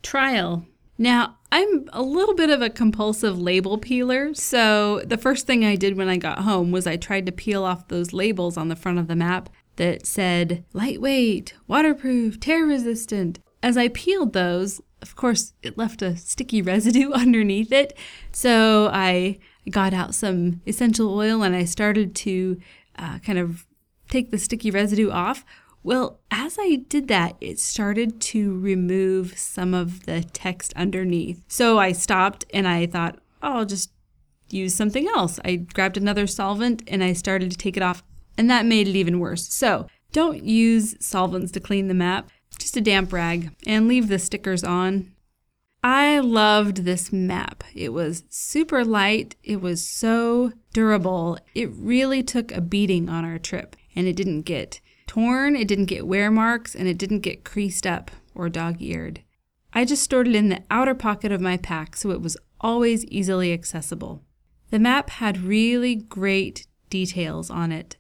Trial. 0.03 0.67
Now, 0.97 1.39
I'm 1.51 1.89
a 1.93 2.03
little 2.03 2.35
bit 2.35 2.49
of 2.51 2.63
a 2.63 2.71
compulsive 2.71 3.39
label 3.39 3.77
peeler, 3.77 4.33
so 4.35 5.01
the 5.01 5.19
first 5.19 5.47
thing 5.47 5.65
I 5.65 5.77
did 5.77 5.97
when 5.97 6.09
I 6.09 6.17
got 6.17 6.41
home 6.41 6.71
was 6.71 6.87
I 6.87 6.97
tried 6.97 7.27
to 7.27 7.33
peel 7.33 7.65
off 7.65 7.89
those 7.89 8.13
labels 8.13 8.57
on 8.57 8.69
the 8.69 8.77
front 8.77 8.99
of 8.99 9.09
the 9.09 9.17
map 9.17 9.51
that 9.77 10.07
said 10.07 10.65
lightweight, 10.73 11.55
waterproof, 11.67 12.39
tear 12.41 12.65
resistant. 12.65 13.39
As 13.63 13.77
I 13.77 13.89
peeled 13.89 14.33
those, 14.33 14.81
of 15.01 15.17
course, 15.17 15.53
it 15.63 15.79
left 15.79 16.03
a 16.03 16.17
sticky 16.17 16.63
residue 16.73 17.13
underneath 17.13 17.73
it. 17.73 17.97
So 18.33 18.91
I 18.93 19.39
got 19.71 19.95
out 19.95 20.15
some 20.15 20.61
essential 20.67 21.15
oil 21.15 21.43
and 21.43 21.55
I 21.55 21.65
started 21.65 22.15
to 22.17 22.61
uh, 22.97 23.19
kind 23.21 23.39
of 23.39 23.67
take 24.09 24.31
the 24.31 24.39
sticky 24.39 24.71
residue 24.71 25.11
off. 25.11 25.45
Well, 25.85 26.21
as 26.31 26.59
I 26.61 26.77
did 26.89 27.09
that, 27.09 27.37
it 27.41 27.59
started 27.59 28.21
to 28.21 28.59
remove 28.59 29.37
some 29.37 29.75
of 29.75 30.07
the 30.07 30.23
text 30.23 30.73
underneath. 30.77 31.43
So 31.49 31.79
I 31.79 31.93
stopped 31.93 32.45
and 32.55 32.69
I 32.69 32.87
thought, 32.87 33.19
oh, 33.43 33.59
I'll 33.59 33.65
just 33.65 33.91
use 34.49 34.75
something 34.75 35.09
else. 35.09 35.41
I 35.45 35.57
grabbed 35.57 35.97
another 35.97 36.27
solvent 36.27 36.83
and 36.87 37.03
I 37.03 37.15
started 37.15 37.51
to 37.51 37.57
take 37.57 37.77
it 37.77 37.83
off, 37.83 38.03
and 38.39 38.49
that 38.51 38.67
made 38.67 38.87
it 38.87 38.97
even 38.97 39.19
worse. 39.19 39.49
So 39.53 39.89
don't 40.13 40.45
use 40.45 40.95
solvents 41.01 41.51
to 41.53 41.61
clean 41.61 41.89
the 41.89 41.95
map, 41.95 42.31
just 42.63 42.77
a 42.77 42.81
damp 42.81 43.13
rag, 43.13 43.55
and 43.67 43.89
leave 43.89 44.09
the 44.09 44.19
stickers 44.19 44.65
on. 44.65 45.13
I 45.85 46.21
loved 46.21 46.79
this 46.79 47.13
map. 47.13 47.65
It 47.75 47.93
was 47.93 48.23
super 48.31 48.85
light, 48.85 49.35
it 49.43 49.61
was 49.61 49.87
so 49.87 50.53
durable. 50.73 51.39
It 51.55 51.71
really 51.73 52.23
took 52.23 52.53
a 52.53 52.61
beating 52.61 53.09
on 53.09 53.25
our 53.25 53.39
trip, 53.39 53.77
and 53.97 54.07
it 54.07 54.15
didn't 54.15 54.43
get 54.43 54.81
torn, 55.07 55.57
it 55.57 55.67
didn't 55.67 55.87
get 55.87 56.07
wear 56.07 56.31
marks, 56.31 56.75
and 56.75 56.89
it 56.89 56.99
didn't 56.99 57.21
get 57.21 57.45
creased 57.45 57.87
up 57.87 58.11
or 58.35 58.49
dog 58.49 58.81
eared. 58.81 59.23
I 59.75 59.85
just 59.85 60.03
stored 60.03 60.29
it 60.29 60.35
in 60.35 60.49
the 60.49 60.63
outer 60.71 60.95
pocket 60.95 61.33
of 61.33 61.41
my 61.41 61.57
pack 61.57 61.97
so 61.97 62.11
it 62.11 62.21
was 62.21 62.37
always 62.61 63.05
easily 63.07 63.53
accessible. 63.53 64.23
The 64.71 64.79
map 64.79 65.11
had 65.11 65.43
really 65.43 65.97
great 65.97 66.67
details 66.91 67.51
on 67.51 67.73
it. 67.73 67.97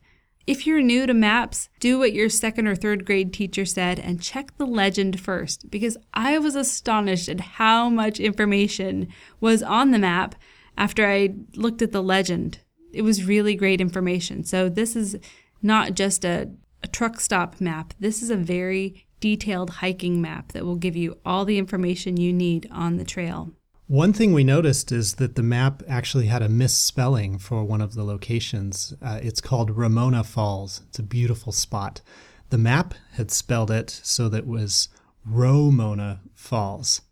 If 0.46 0.66
you're 0.66 0.82
new 0.82 1.06
to 1.06 1.14
maps, 1.14 1.68
do 1.78 1.98
what 1.98 2.12
your 2.12 2.28
second 2.28 2.66
or 2.66 2.74
third 2.74 3.04
grade 3.04 3.32
teacher 3.32 3.64
said 3.64 4.00
and 4.00 4.20
check 4.20 4.56
the 4.56 4.66
legend 4.66 5.20
first 5.20 5.70
because 5.70 5.96
I 6.12 6.38
was 6.38 6.56
astonished 6.56 7.28
at 7.28 7.40
how 7.40 7.88
much 7.88 8.18
information 8.18 9.08
was 9.40 9.62
on 9.62 9.92
the 9.92 10.00
map 10.00 10.34
after 10.76 11.06
I 11.06 11.34
looked 11.54 11.82
at 11.82 11.92
the 11.92 12.02
legend. 12.02 12.58
It 12.92 13.02
was 13.02 13.24
really 13.24 13.54
great 13.54 13.80
information. 13.80 14.42
So, 14.44 14.68
this 14.68 14.96
is 14.96 15.16
not 15.62 15.94
just 15.94 16.24
a, 16.24 16.50
a 16.82 16.88
truck 16.88 17.20
stop 17.20 17.60
map, 17.60 17.94
this 18.00 18.22
is 18.22 18.30
a 18.30 18.36
very 18.36 19.06
detailed 19.20 19.70
hiking 19.70 20.20
map 20.20 20.50
that 20.52 20.64
will 20.64 20.76
give 20.76 20.96
you 20.96 21.16
all 21.24 21.44
the 21.44 21.56
information 21.56 22.16
you 22.16 22.32
need 22.32 22.68
on 22.72 22.96
the 22.96 23.04
trail. 23.04 23.52
One 23.92 24.14
thing 24.14 24.32
we 24.32 24.42
noticed 24.42 24.90
is 24.90 25.16
that 25.16 25.34
the 25.34 25.42
map 25.42 25.82
actually 25.86 26.24
had 26.24 26.40
a 26.40 26.48
misspelling 26.48 27.36
for 27.36 27.62
one 27.62 27.82
of 27.82 27.92
the 27.92 28.04
locations. 28.04 28.94
Uh, 29.02 29.20
it's 29.22 29.42
called 29.42 29.76
Ramona 29.76 30.24
Falls. 30.24 30.80
It's 30.88 30.98
a 30.98 31.02
beautiful 31.02 31.52
spot. 31.52 32.00
The 32.48 32.56
map 32.56 32.94
had 33.16 33.30
spelled 33.30 33.70
it 33.70 33.90
so 33.90 34.30
that 34.30 34.38
it 34.38 34.46
was 34.46 34.88
Romona 35.28 36.20
Falls. 36.34 37.02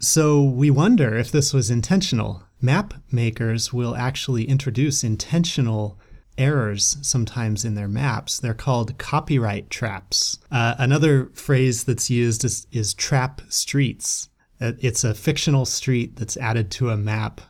So 0.00 0.42
we 0.42 0.70
wonder 0.70 1.16
if 1.16 1.32
this 1.32 1.54
was 1.54 1.70
intentional. 1.70 2.42
Map 2.60 2.92
makers 3.10 3.72
will 3.72 3.96
actually 3.96 4.44
introduce 4.44 5.02
intentional 5.02 5.98
errors 6.36 6.98
sometimes 7.00 7.64
in 7.64 7.74
their 7.74 7.88
maps. 7.88 8.38
They're 8.38 8.52
called 8.52 8.98
copyright 8.98 9.70
traps. 9.70 10.36
Uh, 10.50 10.74
another 10.76 11.30
phrase 11.32 11.84
that's 11.84 12.10
used 12.10 12.44
is, 12.44 12.66
is 12.70 12.92
trap 12.92 13.40
streets. 13.48 14.28
It's 14.60 15.04
a 15.04 15.14
fictional 15.14 15.64
street 15.64 16.16
that's 16.16 16.36
added 16.36 16.70
to 16.72 16.90
a 16.90 16.96
map. 16.96 17.40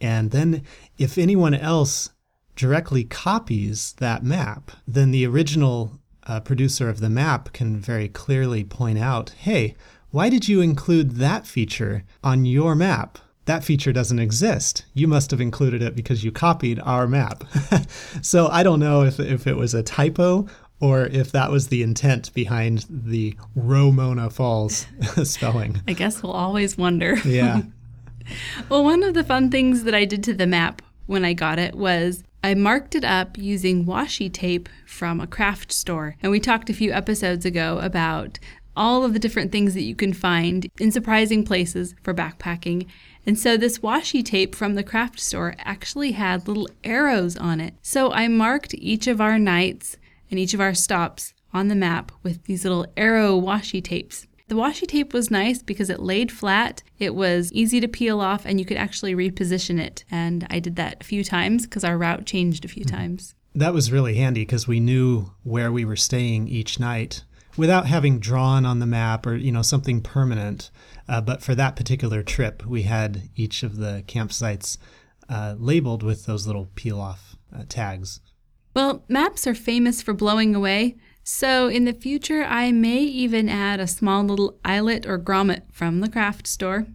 And 0.00 0.30
then 0.30 0.62
if 0.96 1.18
anyone 1.18 1.54
else 1.54 2.10
directly 2.54 3.04
copies 3.04 3.94
that 3.98 4.22
map, 4.22 4.70
then 4.86 5.10
the 5.10 5.26
original 5.26 5.98
uh, 6.26 6.40
producer 6.40 6.88
of 6.88 7.00
the 7.00 7.08
map 7.08 7.52
can 7.52 7.78
very 7.78 8.08
clearly 8.08 8.62
point 8.62 8.98
out 8.98 9.30
hey, 9.30 9.74
why 10.10 10.28
did 10.28 10.48
you 10.48 10.60
include 10.60 11.12
that 11.16 11.46
feature 11.46 12.04
on 12.22 12.44
your 12.44 12.74
map? 12.74 13.18
That 13.44 13.64
feature 13.64 13.92
doesn't 13.92 14.18
exist. 14.18 14.84
You 14.92 15.08
must 15.08 15.30
have 15.30 15.40
included 15.40 15.82
it 15.82 15.96
because 15.96 16.22
you 16.22 16.30
copied 16.30 16.80
our 16.80 17.06
map. 17.06 17.44
so 18.22 18.48
I 18.48 18.62
don't 18.62 18.80
know 18.80 19.02
if, 19.04 19.18
if 19.18 19.46
it 19.46 19.56
was 19.56 19.72
a 19.72 19.82
typo 19.82 20.46
or 20.80 21.06
if 21.06 21.32
that 21.32 21.50
was 21.50 21.68
the 21.68 21.82
intent 21.82 22.32
behind 22.34 22.86
the 22.88 23.36
Romona 23.56 24.32
Falls 24.32 24.86
spelling. 25.24 25.82
I 25.88 25.92
guess 25.92 26.22
we'll 26.22 26.32
always 26.32 26.78
wonder. 26.78 27.16
Yeah. 27.24 27.62
well, 28.68 28.84
one 28.84 29.02
of 29.02 29.14
the 29.14 29.24
fun 29.24 29.50
things 29.50 29.84
that 29.84 29.94
I 29.94 30.04
did 30.04 30.22
to 30.24 30.34
the 30.34 30.46
map 30.46 30.82
when 31.06 31.24
I 31.24 31.32
got 31.32 31.58
it 31.58 31.74
was 31.74 32.22
I 32.44 32.54
marked 32.54 32.94
it 32.94 33.04
up 33.04 33.36
using 33.36 33.84
washi 33.84 34.32
tape 34.32 34.68
from 34.86 35.20
a 35.20 35.26
craft 35.26 35.72
store. 35.72 36.16
And 36.22 36.30
we 36.30 36.38
talked 36.38 36.70
a 36.70 36.74
few 36.74 36.92
episodes 36.92 37.44
ago 37.44 37.78
about 37.80 38.38
all 38.76 39.04
of 39.04 39.12
the 39.12 39.18
different 39.18 39.50
things 39.50 39.74
that 39.74 39.82
you 39.82 39.96
can 39.96 40.12
find 40.12 40.70
in 40.78 40.92
surprising 40.92 41.44
places 41.44 41.96
for 42.02 42.14
backpacking. 42.14 42.86
And 43.26 43.36
so 43.36 43.56
this 43.56 43.80
washi 43.80 44.24
tape 44.24 44.54
from 44.54 44.76
the 44.76 44.84
craft 44.84 45.18
store 45.18 45.54
actually 45.58 46.12
had 46.12 46.46
little 46.46 46.68
arrows 46.84 47.36
on 47.36 47.60
it. 47.60 47.74
So 47.82 48.12
I 48.12 48.28
marked 48.28 48.72
each 48.74 49.08
of 49.08 49.20
our 49.20 49.38
nights 49.38 49.97
and 50.30 50.38
each 50.38 50.54
of 50.54 50.60
our 50.60 50.74
stops 50.74 51.34
on 51.52 51.68
the 51.68 51.74
map 51.74 52.12
with 52.22 52.44
these 52.44 52.64
little 52.64 52.86
arrow 52.96 53.40
washi 53.40 53.82
tapes. 53.82 54.26
The 54.48 54.54
washi 54.54 54.86
tape 54.86 55.12
was 55.12 55.30
nice 55.30 55.62
because 55.62 55.90
it 55.90 56.00
laid 56.00 56.32
flat, 56.32 56.82
it 56.98 57.14
was 57.14 57.52
easy 57.52 57.80
to 57.80 57.88
peel 57.88 58.20
off, 58.20 58.46
and 58.46 58.58
you 58.58 58.64
could 58.64 58.78
actually 58.78 59.14
reposition 59.14 59.78
it. 59.78 60.04
And 60.10 60.46
I 60.48 60.58
did 60.58 60.76
that 60.76 60.96
a 61.00 61.04
few 61.04 61.22
times 61.22 61.64
because 61.64 61.84
our 61.84 61.98
route 61.98 62.24
changed 62.24 62.64
a 62.64 62.68
few 62.68 62.84
mm-hmm. 62.84 62.96
times. 62.96 63.34
That 63.54 63.74
was 63.74 63.92
really 63.92 64.14
handy 64.14 64.42
because 64.42 64.66
we 64.66 64.80
knew 64.80 65.32
where 65.42 65.70
we 65.70 65.84
were 65.84 65.96
staying 65.96 66.48
each 66.48 66.80
night 66.80 67.24
without 67.58 67.86
having 67.86 68.20
drawn 68.20 68.64
on 68.64 68.78
the 68.78 68.86
map 68.86 69.26
or 69.26 69.34
you 69.34 69.52
know 69.52 69.62
something 69.62 70.00
permanent. 70.00 70.70
Uh, 71.08 71.20
but 71.20 71.42
for 71.42 71.54
that 71.54 71.76
particular 71.76 72.22
trip, 72.22 72.64
we 72.64 72.82
had 72.82 73.28
each 73.36 73.62
of 73.62 73.76
the 73.76 74.04
campsites 74.06 74.78
uh, 75.28 75.56
labeled 75.58 76.02
with 76.02 76.24
those 76.24 76.46
little 76.46 76.70
peel 76.74 77.00
off 77.00 77.36
uh, 77.54 77.64
tags. 77.68 78.20
Well, 78.78 79.02
maps 79.08 79.44
are 79.48 79.56
famous 79.56 80.02
for 80.02 80.14
blowing 80.14 80.54
away, 80.54 80.98
so 81.24 81.66
in 81.66 81.84
the 81.84 81.92
future 81.92 82.44
I 82.44 82.70
may 82.70 83.00
even 83.00 83.48
add 83.48 83.80
a 83.80 83.88
small 83.88 84.22
little 84.22 84.56
eyelet 84.64 85.04
or 85.04 85.18
grommet 85.18 85.62
from 85.72 85.98
the 85.98 86.08
craft 86.08 86.46
store 86.46 86.86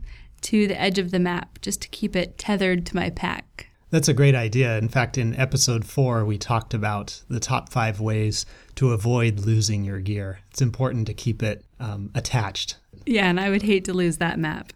to 0.43 0.65
the 0.65 0.79
edge 0.79 0.97
of 0.97 1.11
the 1.11 1.19
map 1.19 1.59
just 1.59 1.81
to 1.81 1.89
keep 1.89 2.15
it 2.15 2.37
tethered 2.37 2.85
to 2.85 2.95
my 2.95 3.09
pack. 3.09 3.67
That's 3.89 4.07
a 4.07 4.13
great 4.13 4.33
idea. 4.33 4.77
In 4.77 4.87
fact, 4.87 5.17
in 5.17 5.35
episode 5.35 5.83
four, 5.83 6.23
we 6.23 6.37
talked 6.37 6.73
about 6.73 7.21
the 7.27 7.41
top 7.41 7.67
five 7.67 7.99
ways 7.99 8.45
to 8.75 8.93
avoid 8.93 9.41
losing 9.41 9.83
your 9.83 9.99
gear. 9.99 10.39
It's 10.51 10.61
important 10.61 11.05
to 11.07 11.13
keep 11.13 11.43
it 11.43 11.65
um, 11.81 12.11
attached. 12.15 12.77
Yeah, 13.05 13.25
and 13.25 13.41
I 13.41 13.49
would 13.49 13.63
hate 13.63 13.83
to 13.83 13.93
lose 13.93 14.19
that 14.19 14.39
map. 14.39 14.71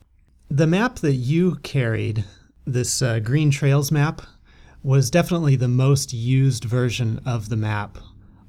The 0.49 0.67
map 0.67 0.97
that 0.97 1.13
you 1.13 1.55
carried, 1.63 2.25
this 2.65 3.01
uh, 3.01 3.19
Green 3.19 3.49
Trails 3.49 3.93
map, 3.93 4.23
was 4.87 5.11
definitely 5.11 5.57
the 5.57 5.67
most 5.67 6.13
used 6.13 6.63
version 6.63 7.19
of 7.25 7.49
the 7.49 7.57
map 7.57 7.97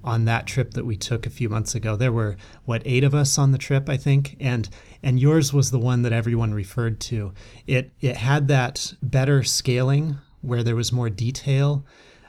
on 0.04 0.24
that 0.24 0.46
trip 0.46 0.70
that 0.74 0.86
we 0.86 0.96
took 0.96 1.26
a 1.26 1.30
few 1.30 1.48
months 1.48 1.74
ago. 1.74 1.96
There 1.96 2.12
were 2.12 2.36
what 2.64 2.80
eight 2.84 3.02
of 3.02 3.12
us 3.12 3.38
on 3.38 3.50
the 3.50 3.58
trip, 3.58 3.88
I 3.88 3.96
think, 3.96 4.36
and 4.38 4.68
and 5.02 5.18
yours 5.18 5.52
was 5.52 5.72
the 5.72 5.80
one 5.80 6.02
that 6.02 6.12
everyone 6.12 6.54
referred 6.54 7.00
to. 7.00 7.32
It 7.66 7.90
it 8.00 8.18
had 8.18 8.46
that 8.46 8.94
better 9.02 9.42
scaling 9.42 10.18
where 10.40 10.62
there 10.62 10.76
was 10.76 10.92
more 10.92 11.10
detail. 11.10 11.84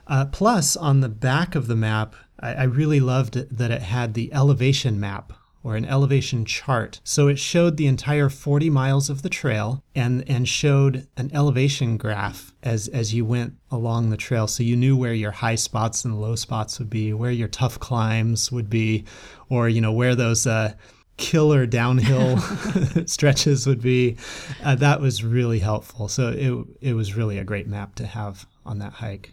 Uh, 0.07 0.25
plus, 0.25 0.75
on 0.75 1.01
the 1.01 1.09
back 1.09 1.53
of 1.53 1.67
the 1.67 1.75
map, 1.75 2.15
I, 2.39 2.53
I 2.53 2.63
really 2.63 2.99
loved 2.99 3.35
that 3.35 3.69
it 3.69 3.83
had 3.83 4.15
the 4.15 4.33
elevation 4.33 4.99
map 4.99 5.33
or 5.63 5.75
an 5.75 5.85
elevation 5.85 6.45
chart. 6.45 7.01
So 7.03 7.27
it 7.27 7.37
showed 7.37 7.77
the 7.77 7.87
entire 7.87 8.29
40 8.29 8.69
miles 8.69 9.09
of 9.09 9.21
the 9.21 9.29
trail 9.29 9.83
and, 9.93 10.23
and 10.29 10.47
showed 10.47 11.07
an 11.17 11.29
elevation 11.33 11.97
graph 11.97 12.53
as, 12.63 12.87
as 12.87 13.13
you 13.13 13.25
went 13.25 13.55
along 13.69 14.09
the 14.09 14.17
trail. 14.17 14.47
So 14.47 14.63
you 14.63 14.75
knew 14.75 14.95
where 14.95 15.13
your 15.13 15.31
high 15.31 15.55
spots 15.55 16.05
and 16.05 16.19
low 16.19 16.35
spots 16.35 16.79
would 16.79 16.89
be, 16.89 17.13
where 17.13 17.31
your 17.31 17.47
tough 17.47 17.79
climbs 17.79 18.51
would 18.51 18.69
be, 18.69 19.05
or, 19.49 19.67
you 19.67 19.81
know, 19.81 19.91
where 19.91 20.15
those, 20.15 20.47
uh, 20.47 20.73
killer 21.17 21.65
downhill 21.65 22.37
stretches 23.05 23.67
would 23.67 23.81
be. 23.81 24.17
Uh, 24.63 24.75
that 24.75 25.01
was 25.01 25.23
really 25.23 25.59
helpful. 25.59 26.07
So 26.07 26.29
it, 26.29 26.89
it 26.89 26.93
was 26.93 27.15
really 27.15 27.37
a 27.37 27.43
great 27.43 27.67
map 27.67 27.95
to 27.95 28.07
have 28.07 28.47
on 28.65 28.79
that 28.79 28.93
hike. 28.93 29.31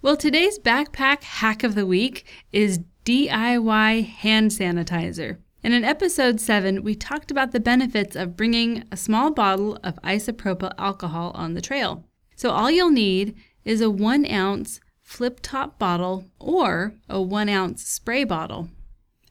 Well, 0.00 0.16
today's 0.16 0.58
backpack 0.58 1.22
hack 1.22 1.64
of 1.64 1.74
the 1.74 1.84
week 1.84 2.24
is 2.52 2.80
DIY 3.08 4.04
hand 4.04 4.50
sanitizer. 4.50 5.38
And 5.64 5.72
in 5.72 5.82
episode 5.82 6.42
7, 6.42 6.82
we 6.82 6.94
talked 6.94 7.30
about 7.30 7.52
the 7.52 7.58
benefits 7.58 8.14
of 8.14 8.36
bringing 8.36 8.84
a 8.92 8.98
small 8.98 9.30
bottle 9.30 9.78
of 9.82 9.98
isopropyl 10.02 10.74
alcohol 10.76 11.30
on 11.34 11.54
the 11.54 11.62
trail. 11.62 12.04
So 12.36 12.50
all 12.50 12.70
you'll 12.70 12.90
need 12.90 13.34
is 13.64 13.80
a 13.80 13.88
1 13.88 14.30
ounce 14.30 14.80
flip 15.00 15.40
top 15.40 15.78
bottle 15.78 16.26
or 16.38 16.96
a 17.08 17.18
1 17.18 17.48
ounce 17.48 17.82
spray 17.82 18.24
bottle. 18.24 18.68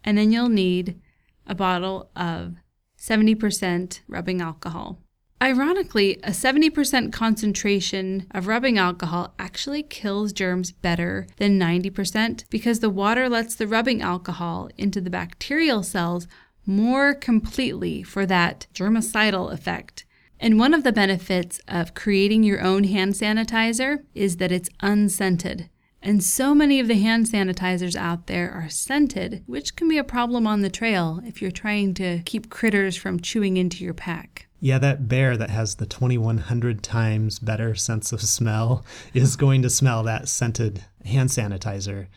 And 0.04 0.18
then 0.18 0.32
you'll 0.32 0.50
need 0.50 1.00
a 1.46 1.54
bottle 1.54 2.10
of 2.16 2.56
70% 3.00 4.00
rubbing 4.08 4.42
alcohol. 4.42 4.98
Ironically, 5.40 6.16
a 6.24 6.32
70% 6.32 7.14
concentration 7.14 8.26
of 8.32 8.48
rubbing 8.48 8.80
alcohol 8.80 9.36
actually 9.38 9.84
kills 9.84 10.34
germs 10.34 10.72
better 10.72 11.28
than 11.38 11.60
90% 11.60 12.46
because 12.50 12.80
the 12.80 12.90
water 12.90 13.30
lets 13.30 13.54
the 13.54 13.68
rubbing 13.68 14.02
alcohol 14.02 14.70
into 14.78 15.00
the 15.00 15.12
bacterial 15.12 15.84
cells 15.84 16.28
more 16.66 17.14
completely 17.14 18.02
for 18.02 18.26
that 18.26 18.66
germicidal 18.74 19.54
effect. 19.54 20.06
And 20.40 20.60
one 20.60 20.74
of 20.74 20.84
the 20.84 20.92
benefits 20.92 21.60
of 21.68 21.94
creating 21.94 22.44
your 22.44 22.62
own 22.62 22.86
hand 22.86 23.14
sanitizer 23.14 24.04
is 24.16 24.38
that 24.38 24.52
it's 24.52 24.70
unscented. 24.82 25.70
And 26.02 26.24
so 26.24 26.56
many 26.56 26.80
of 26.80 26.88
the 26.88 27.00
hand 27.00 27.28
sanitizers 27.28 27.96
out 27.96 28.28
there 28.28 28.52
are 28.52 28.70
scented, 28.70 29.44
which 29.46 29.76
can 29.76 29.88
be 29.88 29.98
a 29.98 30.04
problem 30.04 30.48
on 30.48 30.62
the 30.62 30.70
trail 30.70 31.22
if 31.26 31.42
you're 31.42 31.52
trying 31.52 31.94
to 31.96 32.22
keep 32.24 32.50
critters 32.50 32.96
from 32.96 33.20
chewing 33.20 33.58
into 33.58 33.84
your 33.84 33.94
pack. 33.94 34.47
Yeah, 34.60 34.80
that 34.80 35.08
bear 35.08 35.38
that 35.38 35.52
has 35.52 35.76
the 35.76 35.86
2100 35.86 36.82
times 36.82 37.38
better 37.38 37.76
sense 37.76 38.12
of 38.12 38.22
smell 38.22 38.84
is 39.14 39.36
going 39.36 39.62
to 39.62 39.70
smell 39.70 40.04
that 40.04 40.28
scented 40.28 40.84
hand 41.06 41.30
sanitizer. 41.30 42.08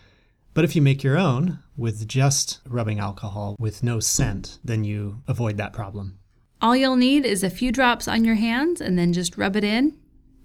But 0.54 0.64
if 0.64 0.74
you 0.74 0.82
make 0.82 1.04
your 1.04 1.18
own 1.18 1.58
with 1.76 2.08
just 2.08 2.60
rubbing 2.66 2.98
alcohol 2.98 3.56
with 3.58 3.82
no 3.82 4.00
scent, 4.00 4.58
then 4.64 4.84
you 4.84 5.22
avoid 5.28 5.58
that 5.58 5.72
problem. 5.72 6.18
All 6.62 6.74
you'll 6.74 6.96
need 6.96 7.24
is 7.24 7.44
a 7.44 7.50
few 7.50 7.72
drops 7.72 8.08
on 8.08 8.24
your 8.24 8.34
hands 8.34 8.80
and 8.80 8.98
then 8.98 9.12
just 9.12 9.36
rub 9.36 9.54
it 9.54 9.64
in, 9.64 9.96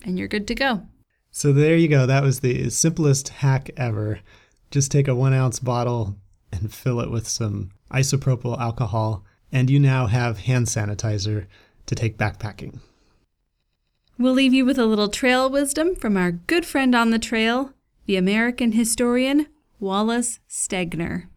and 0.03 0.19
you're 0.19 0.27
good 0.27 0.47
to 0.49 0.55
go. 0.55 0.83
So 1.31 1.51
there 1.51 1.75
you 1.75 1.87
go. 1.87 2.05
That 2.05 2.23
was 2.23 2.41
the 2.41 2.69
simplest 2.69 3.29
hack 3.29 3.69
ever. 3.75 4.19
Just 4.69 4.91
take 4.91 5.07
a 5.07 5.15
one 5.15 5.33
ounce 5.33 5.59
bottle 5.59 6.17
and 6.51 6.73
fill 6.73 6.99
it 6.99 7.11
with 7.11 7.27
some 7.27 7.71
isopropyl 7.91 8.59
alcohol, 8.59 9.25
and 9.51 9.69
you 9.69 9.79
now 9.79 10.07
have 10.07 10.39
hand 10.39 10.67
sanitizer 10.67 11.47
to 11.85 11.95
take 11.95 12.17
backpacking. 12.17 12.79
We'll 14.17 14.33
leave 14.33 14.53
you 14.53 14.65
with 14.65 14.77
a 14.77 14.85
little 14.85 15.09
trail 15.09 15.49
wisdom 15.49 15.95
from 15.95 16.15
our 16.15 16.31
good 16.31 16.65
friend 16.65 16.95
on 16.95 17.09
the 17.09 17.19
trail, 17.19 17.73
the 18.05 18.15
American 18.15 18.71
historian 18.71 19.47
Wallace 19.79 20.39
Stegner. 20.49 21.27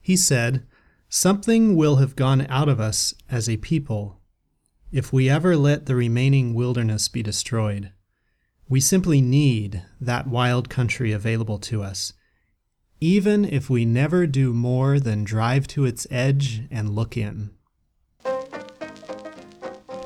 He 0.00 0.16
said, 0.16 0.66
Something 1.08 1.76
will 1.76 1.96
have 1.96 2.16
gone 2.16 2.46
out 2.48 2.68
of 2.68 2.80
us 2.80 3.14
as 3.30 3.48
a 3.48 3.58
people 3.58 4.20
if 4.92 5.12
we 5.12 5.28
ever 5.28 5.56
let 5.56 5.86
the 5.86 5.94
remaining 5.94 6.54
wilderness 6.54 7.08
be 7.08 7.22
destroyed. 7.22 7.92
We 8.68 8.80
simply 8.80 9.20
need 9.20 9.82
that 10.00 10.26
wild 10.26 10.68
country 10.68 11.12
available 11.12 11.58
to 11.58 11.82
us, 11.82 12.12
even 13.00 13.44
if 13.44 13.68
we 13.68 13.84
never 13.84 14.26
do 14.26 14.52
more 14.52 14.98
than 14.98 15.22
drive 15.22 15.66
to 15.68 15.84
its 15.84 16.06
edge 16.10 16.62
and 16.70 16.90
look 16.90 17.16
in. 17.16 17.50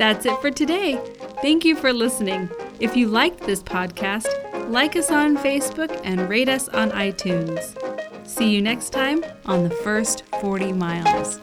That's 0.01 0.25
it 0.25 0.41
for 0.41 0.51
today. 0.51 0.99
Thank 1.43 1.63
you 1.63 1.77
for 1.77 1.93
listening. 1.93 2.49
If 2.79 2.97
you 2.97 3.07
liked 3.09 3.41
this 3.41 3.63
podcast, 3.63 4.27
like 4.71 4.97
us 4.97 5.11
on 5.11 5.37
Facebook 5.37 6.01
and 6.05 6.27
rate 6.27 6.49
us 6.49 6.71
on 6.71 6.91
iTunes. 6.93 7.77
See 8.27 8.49
you 8.49 8.63
next 8.63 8.95
time 8.95 9.23
on 9.45 9.63
the 9.63 9.69
first 9.69 10.25
40 10.41 10.73
miles. 10.73 11.39